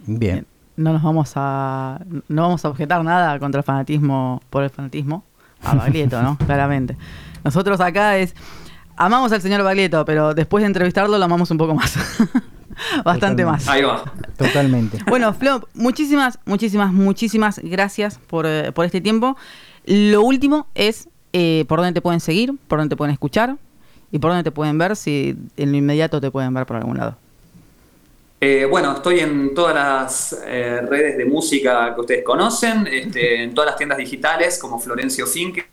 Bien. 0.07 0.47
No 0.77 0.93
nos 0.93 1.03
vamos 1.03 1.33
a. 1.37 2.01
No 2.29 2.43
vamos 2.43 2.65
a 2.65 2.69
objetar 2.69 3.03
nada 3.03 3.39
contra 3.39 3.61
el 3.61 3.65
fanatismo 3.65 4.43
por 4.51 4.63
el 4.63 4.69
fanatismo. 4.69 5.25
A 5.73 5.75
Baglietto, 5.75 6.23
¿no? 6.23 6.39
Claramente. 6.47 6.97
Nosotros 7.45 7.81
acá 7.81 8.17
es. 8.19 8.35
Amamos 8.97 9.31
al 9.33 9.43
señor 9.43 9.63
Baglietto, 9.63 10.05
pero 10.05 10.35
después 10.35 10.63
de 10.63 10.67
entrevistarlo 10.69 11.19
lo 11.19 11.25
amamos 11.25 11.51
un 11.51 11.59
poco 11.59 11.75
más. 11.75 11.95
Bastante 13.05 13.43
Totalmente. 13.43 13.45
más. 13.45 13.69
Ahí 13.69 13.83
va. 13.83 14.05
Totalmente. 14.37 14.99
Bueno, 15.09 15.33
Flop, 15.35 15.65
muchísimas, 15.75 16.39
muchísimas, 16.45 16.93
muchísimas 16.93 17.61
gracias 17.63 18.19
por, 18.27 18.47
eh, 18.47 18.73
por 18.73 18.85
este 18.85 19.01
tiempo. 19.01 19.37
Lo 19.85 20.23
último 20.23 20.67
es 20.75 21.09
eh, 21.33 21.65
por 21.69 21.79
dónde 21.79 21.93
te 21.93 22.01
pueden 22.01 22.21
seguir, 22.21 22.55
por 22.69 22.79
dónde 22.79 22.95
te 22.95 22.97
pueden 22.97 23.13
escuchar 23.13 23.57
y 24.11 24.19
por 24.19 24.31
dónde 24.31 24.45
te 24.45 24.51
pueden 24.51 24.79
ver, 24.79 24.97
si 24.97 25.37
en 25.57 25.73
lo 25.73 25.79
inmediato 25.79 26.21
te 26.21 26.31
pueden 26.31 26.53
ver 26.55 26.67
por 26.67 26.77
algún 26.77 26.99
lado. 26.99 27.17
Eh, 28.39 28.67
bueno, 28.67 28.93
estoy 28.93 29.21
en 29.21 29.55
todas 29.55 29.75
las 29.75 30.43
eh, 30.47 30.83
redes 30.83 31.17
de 31.17 31.25
música 31.25 31.95
que 31.95 32.01
ustedes 32.01 32.25
conocen, 32.25 32.87
este, 32.87 33.43
en 33.43 33.55
todas 33.55 33.71
las 33.71 33.77
tiendas 33.77 33.97
digitales 33.97 34.59
como 34.59 34.79
Florencio 34.79 35.27
Finkel, 35.27 35.65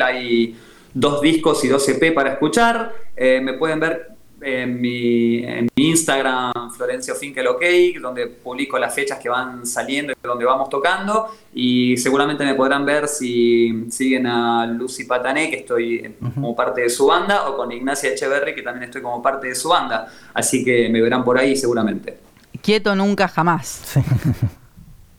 hay 0.00 0.56
dos 0.94 1.20
discos 1.20 1.64
y 1.64 1.68
dos 1.68 1.88
EP 1.88 2.14
para 2.14 2.32
escuchar. 2.32 2.94
Eh, 3.16 3.40
me 3.42 3.54
pueden 3.54 3.80
ver 3.80 4.15
en 4.40 4.80
mi, 4.80 5.42
en 5.44 5.68
mi 5.74 5.90
Instagram, 5.90 6.52
Florencio 6.76 7.14
Finkel 7.14 7.46
OK, 7.48 7.62
donde 8.00 8.26
publico 8.26 8.78
las 8.78 8.94
fechas 8.94 9.18
que 9.18 9.28
van 9.28 9.66
saliendo 9.66 10.12
y 10.12 10.16
donde 10.22 10.44
vamos 10.44 10.68
tocando. 10.68 11.28
Y 11.54 11.96
seguramente 11.96 12.44
me 12.44 12.54
podrán 12.54 12.84
ver 12.84 13.08
si 13.08 13.86
siguen 13.90 14.26
a 14.26 14.66
Lucy 14.66 15.04
Patané, 15.04 15.50
que 15.50 15.56
estoy 15.56 16.16
como 16.34 16.54
parte 16.54 16.82
de 16.82 16.90
su 16.90 17.06
banda, 17.06 17.48
o 17.48 17.56
con 17.56 17.72
Ignacia 17.72 18.10
Echeverry, 18.10 18.54
que 18.54 18.62
también 18.62 18.84
estoy 18.84 19.02
como 19.02 19.22
parte 19.22 19.48
de 19.48 19.54
su 19.54 19.68
banda. 19.68 20.08
Así 20.34 20.64
que 20.64 20.88
me 20.88 21.00
verán 21.00 21.24
por 21.24 21.38
ahí 21.38 21.56
seguramente. 21.56 22.18
Quieto 22.62 22.94
nunca 22.94 23.28
jamás. 23.28 23.94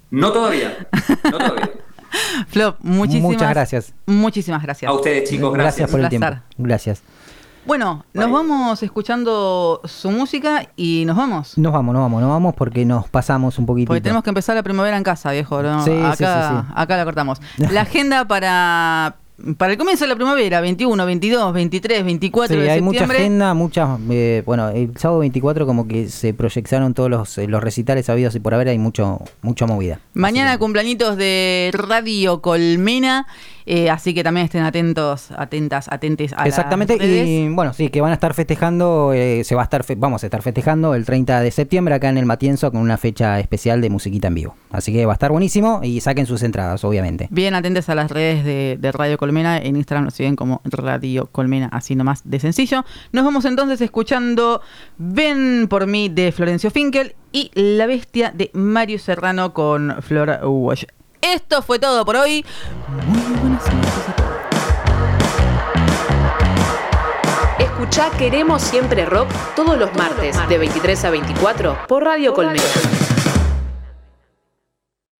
No 0.09 0.31
todavía, 0.31 0.87
no 1.25 1.37
todavía. 1.37 1.69
Flop, 2.47 2.77
muchísimas 2.81 3.31
Muchas 3.31 3.49
gracias. 3.49 3.93
Muchísimas 4.05 4.63
gracias. 4.63 4.89
A 4.89 4.93
ustedes, 4.93 5.29
chicos, 5.29 5.53
gracias. 5.53 5.89
por 5.89 5.99
el 5.99 6.09
tiempo. 6.09 6.27
Gracias. 6.57 7.03
Bueno, 7.67 8.05
nos 8.13 8.31
vamos 8.31 8.81
escuchando 8.81 9.81
su 9.83 10.09
música 10.09 10.69
y 10.77 11.03
nos 11.05 11.17
vamos. 11.17 11.57
Nos 11.57 11.73
vamos, 11.73 11.93
nos 11.93 12.01
vamos, 12.01 12.21
nos 12.21 12.29
vamos 12.29 12.55
porque 12.55 12.85
nos 12.85 13.09
pasamos 13.09 13.59
un 13.59 13.65
poquito. 13.65 13.87
Porque 13.89 13.99
tenemos 13.99 14.23
que 14.23 14.29
empezar 14.29 14.55
la 14.55 14.63
primavera 14.63 14.95
en 14.95 15.03
casa, 15.03 15.33
viejo. 15.33 15.61
¿no? 15.61 15.83
Sí, 15.83 15.91
sí, 15.91 16.01
acá, 16.01 16.49
sí, 16.49 16.65
sí. 16.65 16.73
acá 16.73 16.95
la 16.95 17.03
cortamos. 17.03 17.41
La 17.57 17.81
agenda 17.81 18.25
para, 18.25 19.15
para 19.57 19.71
el 19.73 19.77
comienzo 19.77 20.05
de 20.05 20.09
la 20.09 20.15
primavera, 20.15 20.61
21, 20.61 21.05
22, 21.05 21.53
23, 21.53 22.03
24 22.05 22.55
Sí, 22.55 22.61
de 22.63 22.71
hay 22.71 22.81
mucha 22.81 23.03
agenda, 23.05 23.53
muchas. 23.53 23.99
eh, 24.09 24.41
bueno, 24.45 24.69
el 24.69 24.91
sábado 24.97 25.19
24 25.19 25.65
como 25.65 25.87
que 25.87 26.09
se 26.09 26.33
proyectaron 26.33 26.93
todos 26.93 27.09
los, 27.09 27.37
eh, 27.37 27.47
los 27.47 27.61
recitales 27.63 28.09
habidos 28.09 28.35
y 28.35 28.39
por 28.39 28.53
haber 28.53 28.69
hay 28.69 28.79
mucho 28.79 29.21
mucha 29.41 29.65
movida. 29.67 29.99
Mañana 30.13 30.57
cumpleañitos 30.57 31.17
de 31.17 31.69
Radio 31.73 32.41
Colmena, 32.41 33.27
eh, 33.65 33.89
así 33.89 34.13
que 34.13 34.23
también 34.23 34.45
estén 34.45 34.63
atentos, 34.63 35.29
atentas, 35.37 35.87
atentes 35.91 36.33
a 36.35 36.47
Exactamente, 36.47 36.93
las 36.97 37.05
redes. 37.05 37.27
y 37.27 37.49
bueno, 37.49 37.73
sí, 37.73 37.89
que 37.89 38.01
van 38.01 38.11
a 38.11 38.13
estar 38.15 38.33
festejando, 38.33 39.11
eh, 39.13 39.43
se 39.43 39.53
va 39.55 39.61
a 39.61 39.65
estar, 39.65 39.83
fe- 39.83 39.95
vamos 39.95 40.23
a 40.23 40.27
estar 40.27 40.41
festejando 40.41 40.95
el 40.95 41.05
30 41.05 41.41
de 41.41 41.51
septiembre 41.51 41.93
acá 41.93 42.09
en 42.09 42.17
el 42.17 42.25
Matienzo 42.25 42.71
con 42.71 42.81
una 42.81 42.97
fecha 42.97 43.39
especial 43.39 43.81
de 43.81 43.89
musiquita 43.89 44.29
en 44.29 44.35
vivo. 44.35 44.55
Así 44.71 44.91
que 44.93 45.05
va 45.05 45.13
a 45.13 45.15
estar 45.15 45.31
buenísimo 45.31 45.81
y 45.83 45.99
saquen 46.01 46.25
sus 46.25 46.41
entradas, 46.43 46.83
obviamente. 46.83 47.27
Bien 47.29 47.53
atentos 47.55 47.87
a 47.89 47.95
las 47.95 48.09
redes 48.09 48.43
de, 48.43 48.77
de 48.79 48.91
Radio 48.91 49.17
Colmena. 49.17 49.26
En 49.27 49.75
Instagram 49.75 50.05
nos 50.05 50.13
siguen 50.13 50.35
como 50.35 50.61
Radio 50.63 51.27
Colmena, 51.31 51.69
así 51.71 51.95
nomás 51.95 52.21
de 52.23 52.39
sencillo. 52.39 52.85
Nos 53.11 53.25
vamos 53.25 53.45
entonces 53.45 53.81
escuchando 53.81 54.61
Ven 54.97 55.67
por 55.69 55.85
mí 55.85 56.09
de 56.09 56.31
Florencio 56.31 56.71
Finkel 56.71 57.15
y 57.31 57.51
La 57.53 57.85
Bestia 57.87 58.31
de 58.33 58.49
Mario 58.53 58.99
Serrano 58.99 59.53
con 59.53 60.01
Flora 60.01 60.47
Walsh. 60.47 60.85
Esto 61.21 61.61
fue 61.61 61.77
todo 61.77 62.05
por 62.05 62.15
hoy. 62.15 62.45
Muy 63.05 63.19
buenas 63.39 63.73
noches 63.73 64.09
a 64.09 64.15
todos. 64.15 64.27
Escucha 67.59 68.09
Queremos 68.17 68.61
Siempre 68.61 69.05
Rock 69.05 69.29
todos 69.55 69.77
los 69.77 69.93
martes 69.95 70.37
de 70.47 70.57
23 70.57 71.05
a 71.05 71.09
24 71.09 71.77
por 71.87 72.03
Radio 72.03 72.33
Colmena. 72.33 73.16